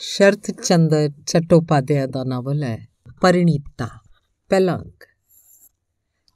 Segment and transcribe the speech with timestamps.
[0.00, 2.88] ਸ਼ਰਤ ਚੰਦਰ ਚਟੋਪਾਧਿਆ ਦਾ ਨਾਵਲ ਹੈ,
[3.20, 3.88] ਪਰਿਣੀਤਾ
[4.48, 5.04] ਪਹਿਲਾ ਅੰਕ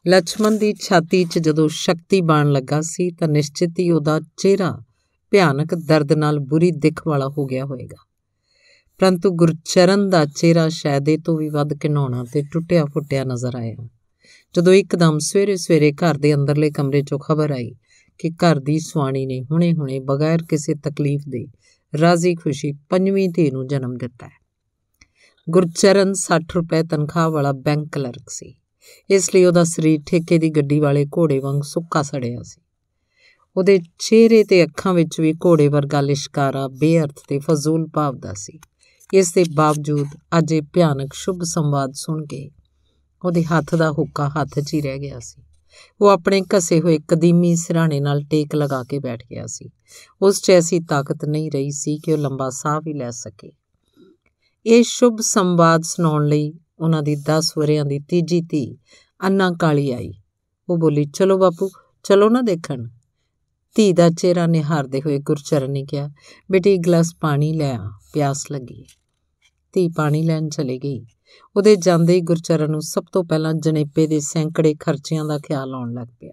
[0.08, 4.82] ਲక్ష్మణ ਦੀ ਛਾਤੀ 'ਚ ਜਦੋਂ ਸ਼ਕਤੀ ਬਾਣ ਲੱਗਾ ਸੀ, ਤਾਂ ਨਿਸ਼ਚਿਤ ਹੀ ਉਹਦਾ ਚਿਹਰਾ
[5.30, 8.06] ਭਿਆਨਕ ਦਰਦ ਨਾਲ ਬੁਰੀ ਦਿੱਖ ਵਾਲਾ ਹੋ ਗਿਆ ਹੋਵੇਗਾ।
[8.98, 13.88] ਪਰੰਤੂ ਗੁਰਚਰਨ ਦਾ ਚਿਹਰਾ ਸ਼ਾਇਦ ਇਹ ਤੋਂ ਵੀ ਵੱਧ ਘਿਨਾਉਣਾ ਤੇ ਟੁੱਟਿਆ ਫੁੱਟਿਆ ਨਜ਼ਰ ਆਇਆ।
[14.56, 17.74] ਜਦੋਂ ਇੱਕਦਮ ਸਵੇਰੇ ਸਵੇਰੇ ਘਰ ਦੇ ਅੰਦਰਲੇ ਕਮਰੇ 'ਚੋਂ ਖਬਰ ਆਈ
[18.18, 21.46] ਕਿ ਘਰ ਦੀ ਸੁਆਣੀ ਨੇ ਹੁਣੇ-ਹੁਣੇ ਬਗੈਰ ਕਿਸੇ ਤਕਲੀਫ ਦੇ
[22.00, 24.42] ਰਾਜ਼ੀ ਖੁਸ਼ੀ ਪੰਜਵੀਂ ਧੀ ਨੂੰ ਜਨਮ ਦਿੱਤਾ ਹੈ।
[25.50, 28.54] ਗੁਰਚਰਨ 60 ਰੁਪਏ ਤਨਖਾਹ ਵਾਲਾ ਬੈਂਕ ਕਲਰਕ ਸੀ।
[29.10, 32.62] ਇਸ ਲਈ ਉਹਦਾ ਸਰੀਰ ਠੇਕੇ ਦੀ ਗੱਡੀ ਵਾਲੇ ਘੋੜੇ ਵਾਂਗ ਸੁੱਕਾ ਸੜਿਆ ਸੀ।
[33.56, 38.58] ਉਹਦੇ ਚਿਹਰੇ ਤੇ ਅੱਖਾਂ ਵਿੱਚ ਵੀ ਘੋੜੇ ਵਰਗਾ ਲਿਸ਼ਕਾਰਾ ਬੇਅਰਥ ਤੇ ਫਜ਼ੂਲ ਭਾਵਦਾ ਸੀ।
[39.14, 40.06] ਇਸ ਦੇ ਬਾਵਜੂਦ
[40.38, 42.50] ਅੱਜ ਇਹ ਭਿਆਨਕ ਸ਼ੁਭ ਸੰਵਾਦ ਸੁਣ ਕੇ
[43.24, 45.42] ਉਹਦੇ ਹੱਥ ਦਾ ਹੁੱਕਾ ਹੱਥ 'ਚ ਹੀ ਰਹਿ ਗਿਆ ਸੀ।
[46.00, 49.70] ਉਹ ਆਪਣੇ ਘਸੇ ਹੋਏ ਕਦੀਮੀ ਸਿਰਾਣੇ ਨਾਲ ਟੇਕ ਲਗਾ ਕੇ ਬੈਠ ਗਿਆ ਸੀ।
[50.22, 53.52] ਉਸ 'ਚ ਐਸੀ ਤਾਕਤ ਨਹੀਂ ਰਹੀ ਸੀ ਕਿ ਉਹ ਲੰਬਾ ਸਾਹ ਵੀ ਲੈ ਸਕੇ।
[54.66, 58.78] ਇਹ ਸ਼ੁਭ ਸੰਵਾਦ ਸੁਣਾਉਣ ਲਈ ਉਹਨਾਂ ਦੀ 10 ਵਰਿਆਂ ਦੀ ਤੀਜੀ ਧੀ
[59.26, 60.12] ਅੰਨਾ ਕਾਲੀ ਆਈ।
[60.68, 61.70] ਉਹ ਬੋਲੀ, ਚਲੋ ਬਾਪੂ,
[62.02, 62.88] ਚਲੋ ਨਾ ਦੇਖਣ।
[63.74, 66.10] ਧੀ ਦਾ ਚਿਹਰਾ ਨਿਹਾਰਦੇ ਹੋਏ ਗੁਰਚਰਨ ਨੇ ਕਿਹਾ,
[66.50, 68.84] ਬੇਟੀ, ਇੱਕ ਗਲਾਸ ਪਾਣੀ ਲੈ ਆ। ਪਿਆਸ ਲੱਗੀ।
[69.72, 71.06] ਧੀ ਪਾਣੀ ਲੈਣ ਚਲੀ ਗਈ।
[71.56, 75.92] ਉਹਦੇ ਜਾਂਦੇ ਹੀ ਗੁਰਚਰਨ ਨੂੰ ਸਭ ਤੋਂ ਪਹਿਲਾਂ ਜਣੇਪੇ ਦੇ ਸੈਂਕੜੇ ਖਰਚਿਆਂ ਦਾ ਖਿਆਲ ਆਉਣ
[75.92, 76.32] ਲੱਗ ਪਿਆ।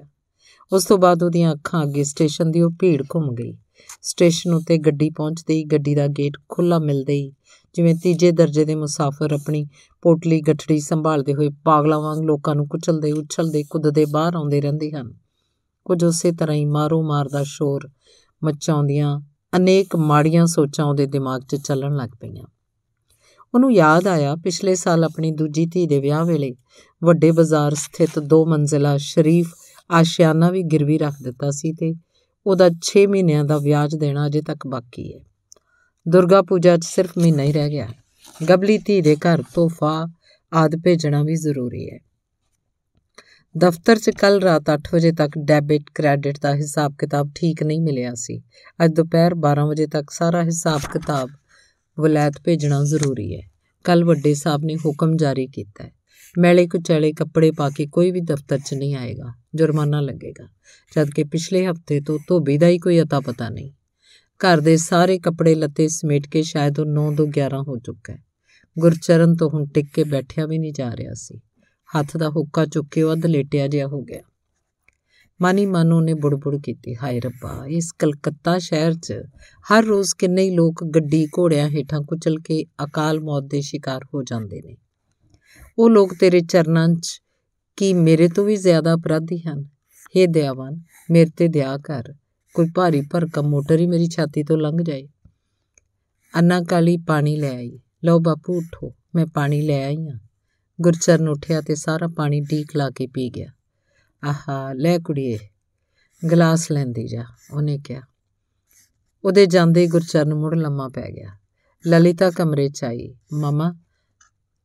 [0.73, 3.57] ਉਸ ਤੋਂ ਬਾਅਦ ਉਹਦੀਆਂ ਅੱਖਾਂ ਅੱਗੇ ਸਟੇਸ਼ਨ ਦੀ ਉਹ ਭੀੜ ਘੁੰਮ ਗਈ।
[4.01, 7.31] ਸਟੇਸ਼ਨ ਉੱਤੇ ਗੱਡੀ ਪਹੁੰਚਦੇ ਹੀ ਗੱਡੀ ਦਾ ਗੇਟ ਖੁੱਲਾ ਮਿਲਦੇ ਹੀ
[7.73, 9.67] ਜਿਵੇਂ ਤੀਜੇ ਦਰਜੇ ਦੇ ਮੁਸਾਫਰ ਆਪਣੀ
[10.01, 15.13] ਪੋਟਲੀ ਗੱਠੜੀ ਸੰਭਾਲਦੇ ਹੋਏ ਪਾਗਲਾਂ ਵਾਂਗ ਲੋਕਾਂ ਨੂੰ ਕੁਚਲਦੇ ਉਛਲਦੇ ਕੁੱਦਦੇ ਬਾਹਰ ਆਉਂਦੇ ਰਹਿੰਦੇ ਹਨ।
[15.85, 17.89] ਕੁਝ ਉਸੇ ਤਰ੍ਹਾਂ ਹੀ ਮਾਰੋ ਮਾਰ ਦਾ ਸ਼ੋਰ
[18.43, 19.21] ਮਚਾਉਂਦੀਆਂ
[19.55, 22.43] ਅਨੇਕ ਮਾੜੀਆਂ ਸੋਚਾਂ ਉਹਦੇ ਦਿਮਾਗ 'ਚ ਚੱਲਣ ਲੱਗ ਪਈਆਂ।
[23.53, 26.55] ਉਹਨੂੰ ਯਾਦ ਆਇਆ ਪਿਛਲੇ ਸਾਲ ਆਪਣੀ ਦੂਜੀ ਧੀ ਦੇ ਵਿਆਹ ਵੇਲੇ
[27.03, 29.53] ਵੱਡੇ ਬਾਜ਼ਾਰ ਸਥਿਤ ਦੋ ਮੰਜ਼ਿਲਾ ਸ਼ਰੀਫ
[29.91, 31.95] ਆਸ਼ਿਆਨਾ ਵੀ ਗਿਰਵੀ ਰੱਖ ਦਿੱਤਾ ਸੀ ਤੇ
[32.47, 35.19] ਉਹਦਾ 6 ਮਹੀਨਿਆਂ ਦਾ ਵਿਆਜ ਦੇਣਾ ਅਜੇ ਤੱਕ ਬਾਕੀ ਹੈ।
[36.07, 37.87] ਦੁਰਗਾ ਪੂਜਾ 'ਚ ਸਿਰਫ ਮਹੀਨਾ ਹੀ ਰਹਿ ਗਿਆ
[38.49, 40.07] ਗਬਲੀ ਧੀ ਦੇ ਘਰ ਤੋਹਫਾ
[40.53, 41.99] ਆਦ ਭੇਜਣਾ ਵੀ ਜ਼ਰੂਰੀ ਹੈ।
[43.57, 48.13] ਦਫ਼ਤਰ 'ਚ ਕੱਲ ਰਾਤ 8 ਵਜੇ ਤੱਕ ਡੈਬਿਟ ਕ੍ਰੈਡਿਟ ਦਾ ਹਿਸਾਬ ਕਿਤਾਬ ਠੀਕ ਨਹੀਂ ਮਿਲਿਆ
[48.13, 48.41] ਸੀ।
[48.85, 51.29] ਅੱਜ ਦੁਪਹਿਰ 12 ਵਜੇ ਤੱਕ ਸਾਰਾ ਹਿਸਾਬ ਕਿਤਾਬ
[51.99, 53.41] ਵਲੈਤ ਭੇਜਣਾ ਜ਼ਰੂਰੀ ਹੈ।
[53.83, 55.91] ਕੱਲ ਵੱਡੇ ਸਾਹਿਬ ਨੇ ਹੁਕਮ ਜਾਰੀ ਕੀਤਾ ਹੈ।
[56.37, 60.47] ਮੈਲੇ ਕੁਚਲੇ ਕੱਪੜੇ ਪਾ ਕੇ ਕੋਈ ਵੀ ਦਫ਼ਤਰ 'ਚ ਨਹੀਂ ਆਏਗਾ, ਜੁਰਮਾਨਾ ਲੱਗੇਗਾ।
[60.95, 63.71] ਜਦਕਿ ਪਿਛਲੇ ਹਫ਼ਤੇ ਤੋਂ ਧੋਬੀ ਦਾ ਹੀ ਕੋਈ ਅਤਾ ਪਤਾ ਨਹੀਂ।
[64.39, 68.23] ਘਰ ਦੇ ਸਾਰੇ ਕੱਪੜੇ ਲੱਤੇ ਸਮੇਟ ਕੇ ਸ਼ਾਇਦ ਉਹ 9 ਤੋਂ 11 ਹੋ ਚੁੱਕਾ ਹੈ।
[68.79, 71.39] ਗੁਰਚਰਨ ਤੋਂ ਹੁਣ ਟਿਕ ਕੇ ਬੈਠਿਆ ਵੀ ਨਹੀਂ ਜਾ ਰਿਹਾ ਸੀ।
[71.97, 74.21] ਹੱਥ ਦਾ ਹੁੱਕਾ ਚੁੱਕ ਕੇ ਉਹ ਅੱਧ ਲੇਟਿਆ ਜਿਹਾ ਹੋ ਗਿਆ।
[75.41, 79.13] ਮਾਨੀ ਮਾਨੂ ਨੇ ਬੁੜਬੁੜ ਕੀਤੀ। ਹਾਏ ਰੱਬਾ, ਇਸ ਕਲਕੱਤਾ ਸ਼ਹਿਰ 'ਚ
[79.73, 84.23] ਹਰ ਰੋਜ਼ ਕਿੰਨੇ ਹੀ ਲੋਕ ਗੱਡੀ ਘੋੜਿਆਂ ਹੇਠਾਂ ਕੁਚਲ ਕੇ ਅਕਾਲ ਮੌਤ ਦੇ ਸ਼ਿਕਾਰ ਹੋ
[84.23, 84.77] ਜਾਂਦੇ ਨੇ।
[85.79, 87.21] ਉਹ ਲੋਕ ਤੇਰੇ ਚਰਨਾਂ 'ਚ
[87.77, 89.65] ਕੀ ਮੇਰੇ ਤੋਂ ਵੀ ਜ਼ਿਆਦਾ ਅਪਰਾਧੀ ਹਨ?
[90.17, 92.03] हे ਦਇਆਵਾਨ, ਮੇਰੇ ਤੇ ਦਇਆ ਕਰ।
[92.53, 95.07] ਕੋਈ ਭਾਰੀ ਭਰਕਮ ਮੋਟਰ ਹੀ ਮੇਰੀ ਛਾਤੀ ਤੋਂ ਲੰਘ ਜਾਏ।
[96.35, 100.19] ਅੰਨਾ ਕਾਲੀ ਪਾਣੀ ਲੈ ਆਈ। ਲਓ ਬਾਪੂ, ਉਠੋ। ਮੈਂ ਪਾਣੀ ਲੈ ਆਈ ਹਾਂ
[100.81, 103.51] ਗੁਰਚਰਨ ਉੱਠਿਆ ਤੇ ਸਾਰਾ ਪਾਣੀ ਢੀਕ ਲਾ ਕੇ ਪੀ ਗਿਆ।
[104.23, 105.39] ਆਹਾ, ਲੈ ਕੁੜੀਏ,
[106.31, 108.01] ਗਲਾਸ ਲੈਂਦੀ ਜਾ, ਉਹਨੇ ਕਿਹਾ।
[109.23, 111.29] ਉਹਦੇ ਜਾਂਦੇ ਗੁਰਚਰਨ ਮੁੜ ਲੰਮਾ ਪੈ ਗਿਆ।
[111.87, 113.75] ਲਲਿਤਾ ਕਮਰੇ 'ਚ ਆਈ, ਮਮਾ,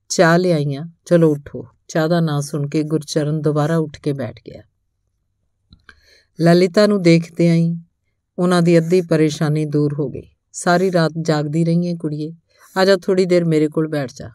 [0.08, 4.62] ਚਾਹ ਲਿਆਈਆਂ, ਚਲੋ ਉਠੋ। ਚਾਹ ਦਾ ਨਾਂ ਸੁਣ ਕੇ ਗੁਰਚਰਨ ਦੁਬਾਰਾ ਉੱਠ ਕੇ ਬੈਠ ਗਿਆ।
[6.40, 7.76] ਲਲਿਤਾ ਨੂੰ ਦੇਖਦੇ ਆਈ
[8.38, 12.32] ਉਹਨਾਂ ਦੀ ਅੱਧੀ ਪਰੇਸ਼ਾਨੀ ਦੂਰ ਹੋ ਗਈ। ਸਾਰੀ ਰਾਤ ਜਾਗਦੀ ਰਹੀ ਹੈ ਕੁੜੀਏ
[12.76, 14.30] ਆਜਾ ਥੋੜੀ ਦੇਰ ਮੇਰੇ ਕੋਲ ਬੈਠ ਜਾ।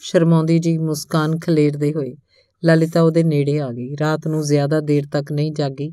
[0.00, 2.16] ਸ਼ਰਮਾਉਂਦੀ ਜੀ ਮੁਸਕਾਨ ਖਲੇਰਦੇ ਹੋਏ
[2.64, 5.92] ਲਲਿਤਾ ਉਹਦੇ ਨੇੜੇ ਆ ਗਈ। ਰਾਤ ਨੂੰ ਜ਼ਿਆਦਾ ਦੇਰ ਤੱਕ ਨਹੀਂ ਜਾਗੀ।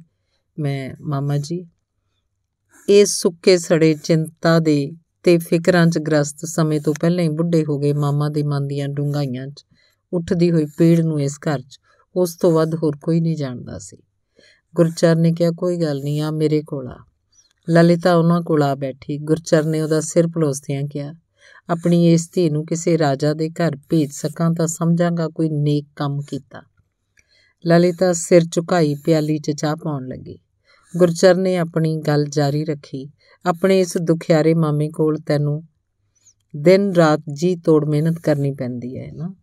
[0.59, 1.66] ਮੈਂ, ਮਾਮਾ ਜੀ,
[2.90, 4.91] ਇਹ ਸੁੱਕੇ ਸੜੇ ਚਿੰਤਾ ਦੇ
[5.24, 8.90] ਤੇ ਫਿਕਰਾਂ 'ਚ ਗ੍ਰਸਤ ਸਮੇਂ ਤੋਂ ਪਹਿਲਾਂ ਹੀ ਬੁੱਢੇ ਹੋ ਗਏ ਮਾਮਾ ਦੇ ਮਨ ਦੀਆਂ
[8.90, 9.66] ਡੂੰਘਾਈਆਂ 'ਚ।
[10.13, 11.79] ਉੱਠਦੀ ਹੋਈ ਪੀੜ ਨੂੰ ਇਸ ਘਰ 'ਚ,
[12.16, 13.97] ਉਸ ਤੋਂ ਵੱਧ ਹੋਰ ਕੋਈ ਨਹੀਂ ਜਾਣਦਾ ਸੀ।
[14.75, 17.06] ਗੁਰਚਰ ਨੇ ਕਿਹਾ, ਕੋਈ ਗੱਲ ਨਹੀਂ, ਆ ਮੇਰੇ ਕੋਲ ਆ।
[17.69, 21.13] ਲਲਿਤਾ ਉਹਨਾਂ ਕੋਲ ਆ ਬੈਠੀ। ਗੁਰਚਰ ਨੇ ਉਹਦਾ ਸਿਰ ਪਲੋਸਦਿਆਂ ਕਿਹਾ
[21.69, 26.22] ਆਪਣੀ ਇਸ ਧੀ ਨੂੰ ਕਿਸੇ ਰਾਜਾ ਦੇ ਘਰ ਭੇਜ ਸਕਾਂ ਤਾਂ ਸਮਝਾਂਗਾ ਕੋਈ ਨੇਕ ਕੰਮ
[26.22, 26.62] ਕੀਤਾ।
[27.68, 30.40] ਲਲਿਤਾ ਸਿਰ ਝੁਕਾਈ ਪਿਆਲੀ 'ਚ ਚਾਹ ਪਾਉਣ ਲੱਗੀ।
[30.97, 33.09] ਗੁਰਚਰ ਨੇ ਆਪਣੀ ਗੱਲ ਜਾਰੀ ਰੱਖੀ।
[33.46, 35.63] ਆਪਣੇ ਇਸ ਦੁਖਿਆਰੇ ਮਾਮੇ ਕੋਲ ਤੈਨੂੰ
[36.56, 39.36] ਦਿਨ ਰਾਤ ਜੀ ਤੋੜ ਮਿਹਨਤ ਕਰਨੀ ਪੈਂਦੀ ਹੈ ਨਾ?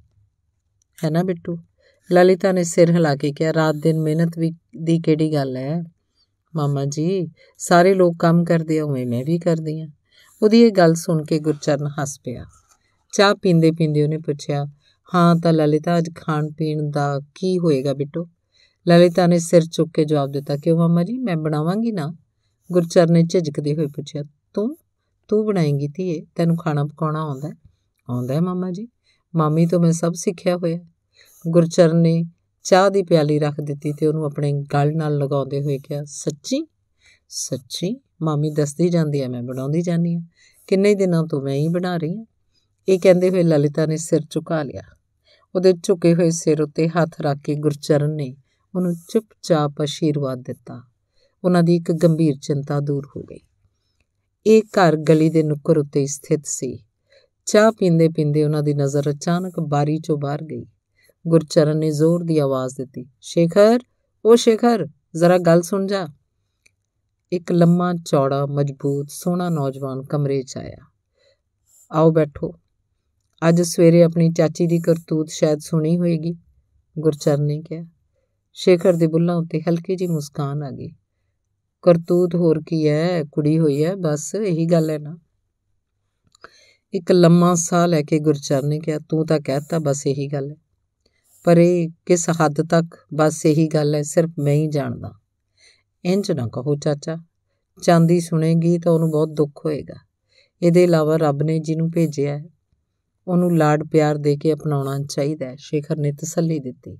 [1.05, 1.59] ਹੈ ਨਾ ਬਿੱਟੂ?
[2.13, 4.53] ਲਲਿਤਾ ਨੇ ਸਿਰ ਹਿਲਾ ਕੇ ਕਿਹਾ, ਰਾਤ ਦਿਨ ਮਿਹਨਤ ਵੀ
[4.83, 5.85] ਦੀ ਕਿਹੜੀ ਗੱਲ ਹੈ?
[6.57, 7.29] ਮਾਮਾ ਜੀ,
[7.59, 9.87] ਸਾਰੇ ਲੋਕ ਕੰਮ ਕਰਦੇ ਆ, ਉਵੇਂ ਮੈਂ ਵੀ ਕਰਦੀ ਆ
[10.43, 12.45] ਉਹਦੀ ਇਹ ਗੱਲ ਸੁਣ ਕੇ ਗੁਰਚਰਨ ਹੱਸ ਪਿਆ।
[13.13, 14.67] ਚਾਹ ਪੀਂਦੇ ਪੀਂਦੇ ਉਹਨੇ ਪੁੱਛਿਆ,
[15.15, 18.29] ਹਾਂ ਤਾਂ ਲਲਿਤਾ, ਅੱਜ ਖਾਣ ਪੀਣ ਦਾ ਕੀ ਹੋਏਗਾ ਬਿੱਟੂ?
[18.89, 22.15] ਲਲਿਤਾ ਨੇ ਸਿਰ ਚੁੱਕ ਕੇ ਜਵਾਬ ਦਿੱਤਾ, ਕਿਉਂ ਮਾਮਾ ਜੀ, ਮੈਂ ਬਣਾਵਾਂਗੀ ਨਾ?
[22.73, 24.23] ਗੁਰਚਰਨ ਨੇ ਝਿਜਕਦੇ ਹੋਏ ਪੁੱਛਿਆ,
[24.55, 24.77] ਤੂੰ?
[25.29, 26.27] ਤੂੰ ਬਣਾਏਂਗੀ ਧੀਏ?
[26.37, 27.55] ਤੈਨੂੰ ਖਾਣਾ ਪਕਾਉਣਾ ਆਉਂਦਾ ਹੈ?
[28.11, 28.89] ਆਉਂਦਾ ਹੈ ਮਾਮਾ ਜੀ।
[29.37, 30.79] ਮਾਮੀ ਤੋਂ ਮੈਂ ਸਭ ਸਿੱਖਿਆ ਹੋਇਆ
[31.49, 32.25] ਗੁਰਚਰਨ ਨੇ
[32.63, 36.69] ਚਾਹ ਦੀ ਪਿਆਲੀ ਰੱਖ ਦਿੱਤੀ ਤੇ ਉਹਨੂੰ ਆਪਣੇ ਗਲ ਨਾਲ ਲਗਾਉਂਦੇ ਹੋਏ ਕਿਹਾ, ਸੱਚੀ?
[37.29, 38.01] ਸੱਚੀ?
[38.23, 40.23] ਮਾਮੀ ਦੱਸਦੀ ਜਾਂਦੀ ਹੈ ਮੈਂ ਬਣਾਉਂਦੀ ਜਾਂਦੀ ਹਾਂ
[40.67, 42.25] ਕਿੰਨੇ ਦਿਨਾਂ ਤੋਂ ਮੈਂ ਹੀ ਬਣਾ ਰਹੀ ਹਾਂ
[42.89, 44.83] ਇਹ ਕਹਿੰਦੇ ਹੋਏ ਲਲਿਤਾ ਨੇ ਸਿਰ ਝੁਕਾ ਲਿਆ।
[45.55, 48.37] ਉਹਦੇ ਝੁਕੇ ਹੋਏ ਸਿਰ ਉੱਤੇ ਹੱਥ ਰੱਖ ਕੇ ਗੁਰਚਰਨ ਨੇ
[48.75, 50.83] ਉਹਨੂੰ ਚੁੱਪਚਾਪ ਅਸ਼ੀਰਵਾਦ ਦਿੱਤਾ।
[51.45, 53.41] ਉਹਨਾਂ ਦੀ ਇੱਕ ਗੰਭੀਰ ਚਿੰਤਾ ਦੂਰ ਹੋ ਗਈ।
[54.47, 56.85] ਇਹ ਘਰ ਗਲੀ ਦੇ ਨੁੱਕਰ ਉੱਤੇ ਸਥਿਤ ਸੀ।
[57.47, 60.67] ਚਾਹ ਪੀਂਦੇ ਪੀਂਦੇ ਉਹਨਾਂ ਦੀ ਨਜ਼ਰ ਅਚਾਨਕ ਬਾਰੀ ਚੋਂ ਬਾਹਰ ਗਈ।
[61.29, 63.81] ਗੁਰਚਰਨ ਨੇ ਜ਼ੋਰ ਦੀ ਆਵਾਜ਼ ਦਿੱਤੀ, ਸ਼ੇਖਰ
[64.25, 66.09] ਉਹ ਸ਼ੇਖਰ, ਜ਼ਰਾ ਗੱਲ ਸੁਣ ਜਾ।
[67.33, 70.87] ਇੱਕ ਲੰਮਾ, ਚੌੜਾ, ਮਜ਼ਬੂਤ, ਸੋਹਣਾ ਨੌਜਵਾਨ ਕਮਰੇ 'ਚ ਆਇਆ।
[71.93, 72.55] ਆਓ ਬੈਠੋ।
[73.49, 76.37] ਅੱਜ ਸਵੇਰੇ ਆਪਣੀ ਚਾਚੀ ਦੀ ਕਰਤੂਤ ਸ਼ਾਇਦ ਸੁਣੀ ਹੋਏਗੀ,
[76.99, 77.85] ਗੁਰਚਰਨ ਨੇ ਕਿਹਾ।
[78.53, 80.91] ਸ਼ੇਖਰ ਦੇ ਬੁੱਲਾਂ ਉੱਤੇ ਹਲਕੀ ਜੀ ਮੁਸਕਾਨ ਆ ਗਈ।
[81.83, 85.19] ਕਰਤੂਤ ਹੋਰ ਕੀ ਹੈ ਕੁੜੀ ਹੋਈ ਹੈ ਬਸ ਇਹੀ ਗੱਲ ਹੈ ਨਾ।
[86.95, 90.57] ਇੱਕ ਲੰਮਾ ਸਾਹ ਲੈ ਕੇ ਗੁਰਚਰਨ ਨੇ ਕਿਹਾ, ਤੂੰ ਤਾਂ ਕਹਿਤਾ ਬਸ ਇਹੀ ਗੱਲ ਹੈ
[91.45, 95.20] ਪਰ ਇਹ ਕਿਸ ਹੱਦ ਤੱਕ ਬਸ ਇਹੀ ਗੱਲ ਹੈ ਸਿਰਫ ਮੈਂ ਹੀ ਜਾਣਦਾ।
[96.05, 97.17] ਇੰਜ ਨਾ ਕਹੋ, ਚਾਚਾ।
[97.83, 99.95] ਚਾਂਦੀ ਸੁਣੇਗੀ ਤਾਂ ਉਹਨੂੰ ਬਹੁਤ ਦੁੱਖ ਹੋਏਗਾ।
[100.63, 102.45] ਇਹਦੇ ਇਲਾਵਾ ਰੱਬ ਨੇ ਜਿਹਨੂੰ ਭੇਜਿਆ ਹੈ,
[103.29, 106.99] ਉਹਨੂੰ ਲਾਡ ਪਿਆਰ ਦੇ ਕੇ ਅਪਣਾਉਣਾ ਚਾਹੀਦਾ ਹੈ। ਸ਼ੇਖਰ ਨੇ ਤਸੱਲੀ ਦਿੱਤੀ।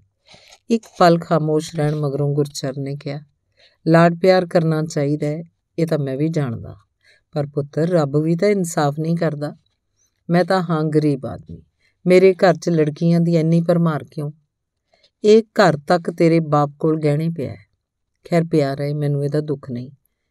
[0.71, 3.21] ਇੱਕ ਪਲ ਖਾਮੋਸ਼ ਰਹਿਣ ਮਗਰੋਂ ਗੁਰਚਰਨ ਨੇ ਕਿਹਾ,
[3.87, 5.43] ਲਾਡ ਪਿਆਰ ਕਰਨਾ ਚਾਹੀਦਾ ਹੈ,
[5.79, 6.77] ਇਹ ਤਾਂ ਮੈਂ ਵੀ ਜਾਣਦਾ।
[7.33, 9.57] ਪਰ ਪੁੱਤਰ, ਰੱਬ ਵੀ ਤਾਂ ਇਨਸਾਫ ਨਹੀਂ ਕਰਦਾ।
[10.31, 11.63] ਮੈਂ ਤਾਂ ਹਾਂ ਗਰੀਬ ਆਦਮੀ।
[12.07, 14.33] ਮੇਰੇ ਘਰ 'ਚ ਲੜਕੀਆਂ ਦੀ ਇੰਨੀ ਪਰਮਾਰ ਕਿਉਂ?
[15.25, 17.70] ਇਹ ਘਰ ਤੱਕ ਤੇਰੇ ਬਾਪ ਕੋਲ ਗਹਿਣੇ ਪਿਆ ਹੈ।
[18.25, 19.91] ਖੈਰ ਪਿਆਰ ਹੈ, ਮੈਨੂੰ ਇਹਦਾ ਦੁੱਖ ਨਹੀਂ।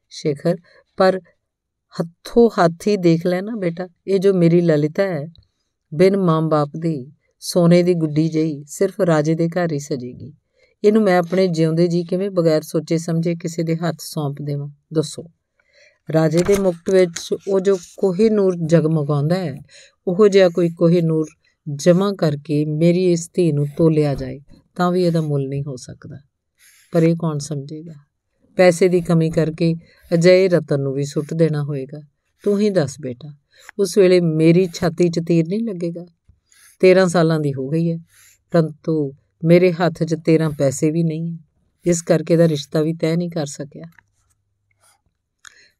[0.09, 0.57] ਸ਼ੇਖਰ,
[0.97, 1.19] ਪਰ
[2.01, 5.27] ਹੱਥੋਂ ਹੱਥੀ ਦੇਖ ਲੈ ਨਾ ਬੇਟਾ, ਇਹ ਜੋ ਮੇਰੀ ਲਲਿਤਾ ਹੈ,
[5.93, 10.33] ਬਿਨ ਮਾਂ-ਬਾਪ ਦੀ, ਸੋਨੇ ਦੀ ਗੁੱਡੀ ਜਈ ਸਿਰਫ ਰਾਜੇ ਦੇ ਘਰ ਹੀ ਸਜੇਗੀ।
[10.83, 14.69] ਇਹਨੂੰ ਮੈਂ ਆਪਣੇ ਜਿਉਂਦੇ ਜੀ ਕਿਵੇਂ ਬਗੈਰ ਸੋਚੇ ਸਮਝੇ ਕਿਸੇ ਦੇ ਹੱਥ ਸੌਂਪ ਦੇਵਾਂ?
[14.93, 15.23] ਦੱਸੋ।
[16.13, 19.57] ਰਾਜੇ ਦੇ ਮੁਕਟ ਵਿੱਚ ਉਹ ਜੋ ਕੋਹੇ ਨੂਰ ਜਗਮਗਾਉਂਦਾ ਹੈ,
[20.07, 21.27] ਉਹ ਜਿਹਾ ਕੋਈ ਕੋਹੇ ਨੂਰ
[21.73, 24.39] ਜਮਾ ਕਰਕੇ ਮੇਰੀ ਇਸ ਧੀ ਨੂੰ ਤੋਲਿਆ ਜਾਏ,
[24.75, 26.17] ਤਾਂ ਵੀ ਇਹਦਾ ਮੁੱਲ ਨਹੀਂ ਹੋ ਸਕਦਾ।
[26.91, 27.93] ਪਰ ਇਹ ਕੌਣ ਸਮਝੇਗਾ?
[28.55, 29.75] ਪੈਸੇ ਦੀ ਕਮੀ ਕਰਕੇ
[30.13, 32.01] ਅਜੇ ਰਤਨ ਨੂੰ ਵੀ ਸੁੱਟ ਦੇਣਾ ਹੋਏਗਾ।
[32.43, 33.37] ਤੂੰ ਹੀ ਦੱਸ ਬੇਟਾ,
[33.79, 36.05] ਉਸ ਵੇਲੇ ਮੇਰੀ ਛਾਤੀ 'ਚ ਤੀਰ ਨਹੀਂ ਲੱਗੇਗਾ?
[36.79, 37.97] 13 ਸਾਲਾਂ ਦੀ ਹੋ ਗਈ ਹੈ,
[38.51, 39.13] ਪਰੰਤੂ
[39.43, 41.37] ਮੇਰੇ ਹੱਥ 'ਚ 13 ਪੈਸੇ ਵੀ ਨਹੀਂ ਹੈ।
[41.85, 43.83] ਇਸ ਕਰਕੇ ਦਾ ਰਿਸ਼ਤਾ ਵੀ ਤੈਅ ਨਹੀਂ ਕਰ ਸਕਿਆ।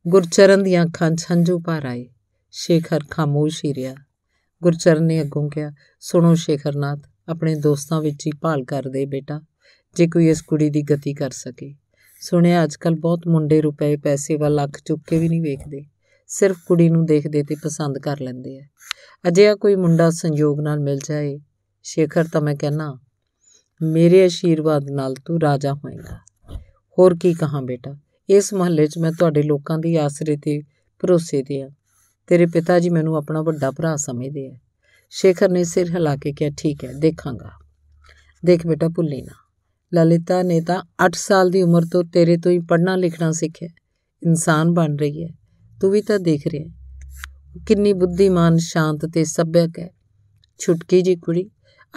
[0.08, 2.10] ਗੁਰਚਰਨ ਦੀਆਂ ਅੱਖਾਂ 'ਚ ਹੰਝੂ ਭਰ ਆਏ।
[2.52, 3.96] ਸ਼ੇਖਰ ਖਾਮੋਸ਼ ਹੀ ਰਿਹਾ।
[4.64, 9.42] ਗੁਰਚਰਨ ਨੇ ਅੱਗੋਂ ਕਿਹਾ, ਸੁਣੋ ਸ਼ੇਖਰਨਾਥ, ਆਪਣੇ ਦੋਸਤਾਂ ਵਿੱਚ ਹੀ ਭਾਲ ਕਰਦੇ ਬੇਟਾ।
[9.96, 11.76] ਜੇ ਕੋਈ ਇਸ ਕੁੜੀ ਦੀ ਗਤੀ ਕਰ ਸਕੇ।
[12.22, 15.86] ਸੁਣਿਆ ਅੱਜਕੱਲ ਬਹੁਤ ਮੁੰਡੇ ਰੁਪਏ, ਪੈਸੇ ਵੱਲ ਅੱਖ ਚੁੱਕ ਕੇ ਵੀ ਨਹੀਂ ਵੇਖਦੇ।
[16.28, 18.62] ਸਿਰਫ ਕੁੜੀ ਨੂੰ ਦੇਖਦੇ ਤੇ ਪਸੰਦ ਕਰ ਲੈਂਦੇ ਆ।
[19.28, 21.40] ਅਜਿਹਾ ਕੋਈ ਮੁੰਡਾ ਸੰਯੋਗ ਨਾਲ ਮਿਲ ਜਾਏ,
[21.84, 23.00] ਸ਼ੇਖਰ ਤਾਂ ਮੈਂ ਕਹਿਣਾ,
[23.82, 26.18] ਮੇਰੇ ਆਸ਼ੀਰਵਾਦ ਨਾਲ ਤੂੰ ਰਾਜਾ ਹੋਏਗਾ।
[27.00, 27.98] ਹੋਰ ਕੀ ਕਹਾਂ ਬੇਟਾ?
[28.30, 30.62] ਇਸ ਮਹੱਲੇ 'ਚ ਮੈਂ ਤੁਹਾਡੇ ਲੋਕਾਂ ਦੀ ਆਸਰੇ ਤੇ
[31.00, 31.70] ਭਰੋਸੇ ਤੇ ਆ
[32.28, 34.58] ਤੇਰੇ ਪਿਤਾ ਜੀ ਮੈਨੂੰ ਆਪਣਾ ਵੱਡਾ ਭਰਾ ਸਮਝਦੇ ਆ।
[35.10, 37.52] ਸ਼ੇਖਰ ਨੇ ਸਿਰ ਹਿਲਾ ਕੇ ਕਿਹਾ, ਠੀਕ ਹੈ, ਦੇਖਾਂਗਾ।
[38.46, 39.49] ਦੇਖ ਬੇਟਾ, ਭੁੱਲੀ ਨਾ।
[39.94, 43.70] ਲਲਿਤਾ ਨੇ ਤਾਂ 8 ਸਾਲ ਦੀ ਉਮਰ ਤੋਂ ਤੇਰੇ ਤੋਂ ਹੀ ਪੜ੍ਹਨਾ ਲਿਖਣਾ ਸਿੱਖਿਆ
[44.24, 45.30] ਇਨਸਾਨ ਬਣ ਰਹੀ ਹੈ
[45.82, 46.70] ਤੂੰ ਵੀ ਤਾਂ ਦੇਖ ਰਿਹਾ
[47.68, 49.90] ਕਿੰਨੀ ਬੁੱਧੀਮਾਨ ਸ਼ਾਂਤ ਤੇ ਸੱਭਿਅਕ ਹੈ
[50.58, 51.50] ਛੁਟਕੀ ਜੀ ਕੁੜੀ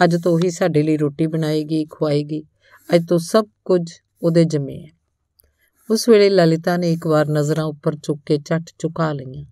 [0.03, 2.43] ਅੱਜ ਤੋਂ ਹੀ ਸਾਡੇ ਲਈ ਰੋਟੀ ਬਣਾਏਗੀ ਖਵਾਏਗੀ
[2.89, 3.81] ਅੱਜ ਤੋਂ ਸਭ ਕੁਝ
[4.21, 4.89] ਉਹਦੇ ਜਮੇ ਹੈ
[5.89, 9.45] ਉਸ ਵੇਲੇ ਲਲਿਤਾ ਨੇ ਇੱਕ ਵਾਰ ਨਜ਼ਰਾਂ ਉੱਪਰ ਚੁੱਕ ਕੇ ਝੱਟ ਝੁਕਾ ਲਈਆਂ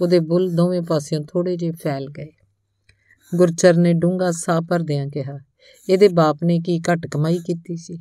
[0.00, 2.32] ਉਹਦੇ ਬੁੱਲ ਦੋਵੇਂ ਪਾਸਿਓਂ ਥੋੜੇ ਜਿਹੇ ਫੈਲ ਗਏ
[3.34, 5.38] ਗੁਰਚਰ ਨੇ ਡੂੰਗਾ ਸਾਹ ਭਰਦਿਆਂ ਕਿਹਾ
[5.88, 7.98] ਇਹਦੇ ਬਾਪ ਨੇ ਕੀ ਘੱਟ ਕਮਾਈ ਕੀਤੀ ਸੀ?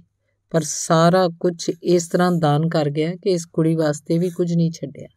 [0.50, 4.72] ਪਰ ਸਾਰਾ ਕੁਝ ਇਸ ਤਰ੍ਹਾਂ ਦਾਨ ਕਰ ਗਿਆ ਕਿ ਇਸ ਕੁੜੀ ਵਾਸਤੇ ਵੀ ਕੁਝ ਨਹੀਂ
[4.72, 5.08] ਛੱਡਿਆ।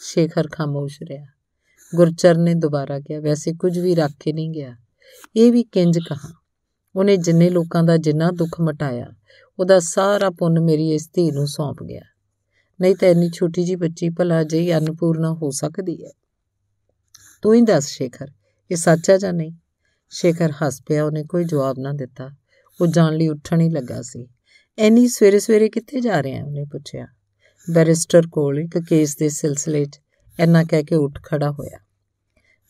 [0.00, 1.26] ਸ਼ੇਖਰ ਖਾਮੋਸ਼ ਰਿਹਾ।
[1.94, 4.76] ਗੁਰਚਰ ਨੇ ਦੁਬਾਰਾ ਕਿਹਾ, ਵੈਸੇ ਕੁਝ ਵੀ ਰੱਖ ਕੇ ਨਹੀਂ ਗਿਆ।
[5.36, 6.34] ਇਹ ਵੀ ਕਿੰਜ ਕਹਾ?
[6.96, 9.06] ਉਹਨੇ ਜਿੰਨੇ ਲੋਕਾਂ ਦਾ ਜਿੰਨਾ ਦੁੱਖ ਮਟਾਇਆ,
[9.58, 12.02] ਉਹਦਾ ਸਾਰਾ ਪੁੰਨ ਮੇਰੀ ਇਸ ਧੀ ਨੂੰ ਸੌਂਪ ਗਿਆ।
[12.80, 16.10] ਨਹੀਂ ਤਾਂ ਇੰਨੀ ਛੋਟੀ ਜੀ ਬੱਚੀ ਭਲਾ ਜਈ ਅਨਪੂਰਨਾ ਹੋ ਸਕਦੀ ਹੈ।
[17.42, 18.30] ਤੂੰ ਹੀ ਦੱਸ ਸ਼ੇਖਰ,
[18.70, 19.52] ਇਹ ਸੱਚ ਹੈ ਜਾਂ ਨਹੀਂ?
[20.10, 22.30] ਸ਼ੇਖਰ ਹੱਸ ਪਿਆ, ਉਹਨੇ ਕੋਈ ਜਵਾਬ ਨਾ ਦਿੱਤਾ।
[22.80, 24.28] ਉਹ ਜਾਣ ਲਈ ਉੱਠਣ ਹੀ ਲੱਗਾ ਸੀ।
[24.78, 26.44] ਐਨੀ ਸਵੇਰੇ ਸਵੇਰੇ ਕਿੱਥੇ ਜਾ ਰਹੇ ਆ?
[26.44, 27.06] ਉਹਨੇ ਪੁੱਛਿਆ।
[27.70, 30.00] ਬੈਰਿਸਟਰ ਕੋਲ ਇੱਕ ਕੇਸ ਦੇ ਸਿਲਸਿਲੇ 'ਚ
[30.40, 31.78] ਇੰਨਾ ਕਹਿ ਕੇ ਉੱਠ ਖੜਾ ਹੋਇਆ।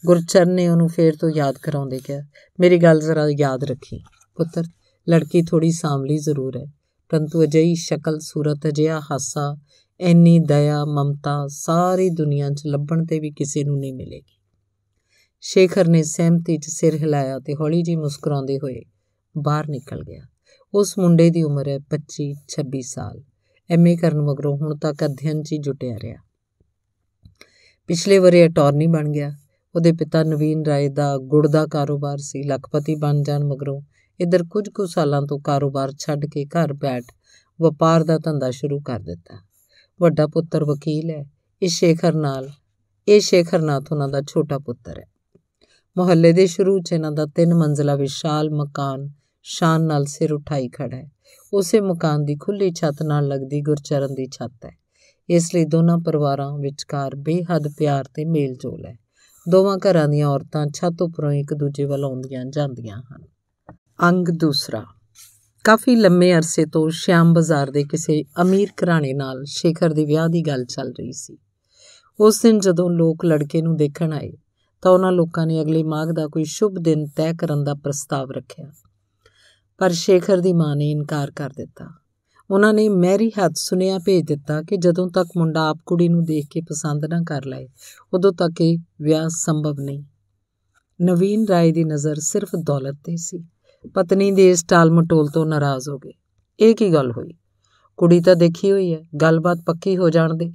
[0.06, 2.22] ਗੁਰਚਰਨ ਨੇ ਉਹਨੂੰ ਫੇਰ ਤੋਂ ਯਾਦ ਕਰਾਉਂਦੇ ਕਿਹਾ,
[2.60, 3.98] ਮੇਰੀ ਗੱਲ ਜ਼ਰਾ ਯਾਦ ਰੱਖੀ।
[4.36, 4.64] ਪੁੱਤਰ,
[5.08, 6.66] ਲੜਕੀ ਥੋੜੀ ਸਾਂਵਲੀ ਜ਼ਰੂਰ ਹੈ,
[7.08, 9.58] ਪਰੰਤੂ ਅਜਿਹੀ ਸ਼ਕਲ, ਸੂਰਤ, ਅਜਿਹਾ ਹਾਸਾ,
[10.00, 14.37] ਐਨੀ ਦਇਆ, ਮਮਤਾ ਸਾਰੀ ਦੁਨੀਆ 'ਚ ਲੱਭਣ ਤੇ ਵੀ ਕਿਸੇ ਨੂੰ ਨਹੀਂ ਮਿਲੇਗੀ।
[15.40, 18.82] ਸ਼ੇਖਰ ਨੇ ਸਹਿਮਤੀ 'ਚ ਸਿਰ ਹਿਲਾਇਆ ਤੇ ਹੌਲੀ ਜੀ ਮੁਸਕਰਾਉਂਦੇ ਹੋਏ
[19.38, 20.22] ਬਾਹਰ ਨਿਕਲ ਗਿਆ।
[20.74, 23.22] ਉਸ ਮੁੰਡੇ ਦੀ ਉਮਰ ਹੈ 25 26 ਸਾਲ।
[23.70, 26.16] ਐਮਏ ਕਰਨ ਮਗਰੋਂ ਹੁਣ ਤੱਕ ਅਧਿਐਨ 'ਚ ਹੀ ਜੁਟਿਆ ਰਿਹਾ।
[27.86, 29.36] ਪਿਛਲੇ ਵਰੇ ਅਟਾਰਨੀ ਬਣ ਗਿਆ।
[29.74, 33.82] ਉਹਦੇ ਪਿਤਾ ਨਵੀਨ ਰਾਏ ਦਾ ਗੁੜ ਦਾ ਕਾਰੋਬਾਰ ਸੀ। ਲੱਖਪਤੀ ਬਣ ਜਾਣ ਮਗਰੋਂ
[34.20, 37.04] ਇਧਰ ਕੁਝ ਕੁ ਸਾਲਾਂ ਤੋਂ ਕਾਰੋਬਾਰ ਛੱਡ ਕੇ ਘਰ ਬੈਠ
[37.60, 39.44] ਵਪਾਰ ਦਾ ਧੰਦਾ ਸ਼ੁਰੂ ਕਰ ਦਿੱਤਾ।
[40.00, 41.24] ਵੱਡਾ ਪੁੱਤਰ ਵਕੀਲ ਹੈ।
[41.62, 42.50] ਇਹ ਸ਼ੇਖਰ ਨਾਲ
[43.08, 45.17] ਇਹ ਸ਼ੇਖਰਨਾਥ ਉਹਨਾਂ ਦਾ ਛੋਟਾ ਪੁੱਤਰ ਹੈ।
[45.98, 49.10] ਮੁਹੱਲੇ ਦੇ ਸ਼ੁਰੂ 'ਚ ਇਹਨਾਂ ਦਾ ਤਿੰਨ ਮੰਜ਼ਲਾ ਵਿਸ਼ਾਲ ਮਕਾਨ
[49.42, 51.10] ਸ਼ਾਨ ਨਾਲ ਸਿਰ ਉਠਾਈ ਖੜਾ ਹੈ।
[51.54, 54.78] ਉਸੇ ਮਕਾਨ ਦੀ ਖੁੱਲੀ ਛੱਤ ਨਾਲ ਲੱਗਦੀ ਗੁਰਚਰਨ ਦੀ ਛੱਤ ਹੈ।
[55.28, 58.98] ਇਸ ਲਈ ਦੋਨਾਂ ਪਰਿਵਾਰਾਂ ਵਿਚਕਾਰ ਬੇਹੱਦ ਪਿਆਰ ਤੇ ਮੇਲ-ਜੋਲ ਹੈ।
[59.48, 63.26] ਦੋਵਾਂ ਘਰਾਂ ਦੀਆਂ ਔਰਤਾਂ ਛੱਤ ਉੱਪਰੋਂ ਇੱਕ ਦੂਜੇ ਵੱਲ ਆਉਂਦੀਆਂ ਜਾਂਦੀਆਂ ਹਨ।
[64.02, 64.84] ਅੰਗ ਦੂਸਰਾ।
[65.64, 70.42] ਕਾਫੀ ਲੰਮੇ ਅਰਸੇ ਤੋਂ ਸ਼ਿਆਮ ਬਾਜ਼ਾਰ ਦੇ ਕਿਸੇ ਅਮੀਰ ਘਰਾਣੇ ਨਾਲ ਸ਼ੇਖਰ ਦੇ ਵਿਆਹ ਦੀ
[70.42, 71.38] ਗੱਲ ਚੱਲ ਰਹੀ ਸੀ।
[72.20, 74.32] ਉਸ ਦਿਨ ਜਦੋਂ ਲੋਕ ਲੜਕੇ ਨੂੰ ਦੇਖਣ ਆਏ
[74.82, 78.72] ਤਾਂ ਉਹਨਾਂ ਲੋਕਾਂ ਨੇ ਅਗਲੇ ਮਾਘ ਦਾ ਕੋਈ ਸ਼ੁਭ ਦਿਨ ਤੈਅ ਕਰਨ ਦਾ ਪ੍ਰਸਤਾਵ ਰੱਖਿਆ।
[79.78, 81.88] ਪਰ ਸ਼ੇਖਰ ਦੀ ਮਾਂ ਨੇ ਇਨਕਾਰ ਕਰ ਦਿੱਤਾ।
[82.50, 86.46] ਉਹਨਾਂ ਨੇ ਮੈਰੀ ਹੱਥ ਸੁਨੇਹਾ ਭੇਜ ਦਿੱਤਾ ਕਿ ਜਦੋਂ ਤੱਕ ਮੁੰਡਾ ਆਪ ਕੁੜੀ ਨੂੰ ਦੇਖ
[86.50, 87.68] ਕੇ ਪਸੰਦ ਨਾ ਕਰ ਲਏ,
[88.12, 90.04] ਉਦੋਂ ਤੱਕ ਇਹ ਵਿਆਹ ਸੰਭਵ ਨਹੀਂ।
[91.02, 93.44] ਨਵੀਨ ਰਾਏ ਦੀ ਨਜ਼ਰ ਸਿਰਫ ਦੌਲਤ ਤੇ ਸੀ।
[93.94, 96.12] ਪਤਨੀ ਦੇ ਇਸ ਟਾਲ ਮਟੋਲ ਤੋਂ ਨਾਰਾਜ਼ ਹੋ ਗਏ
[96.60, 97.34] ਇਹ ਕੀ ਗੱਲ ਹੋਈ?
[97.96, 100.52] ਕੁੜੀ ਤਾਂ ਦੇਖੀ ਹੋਈ ਹੈ, ਗੱਲਬਾਤ ਪੱਕੀ ਹੋ ਜਾਣ ਦੇ।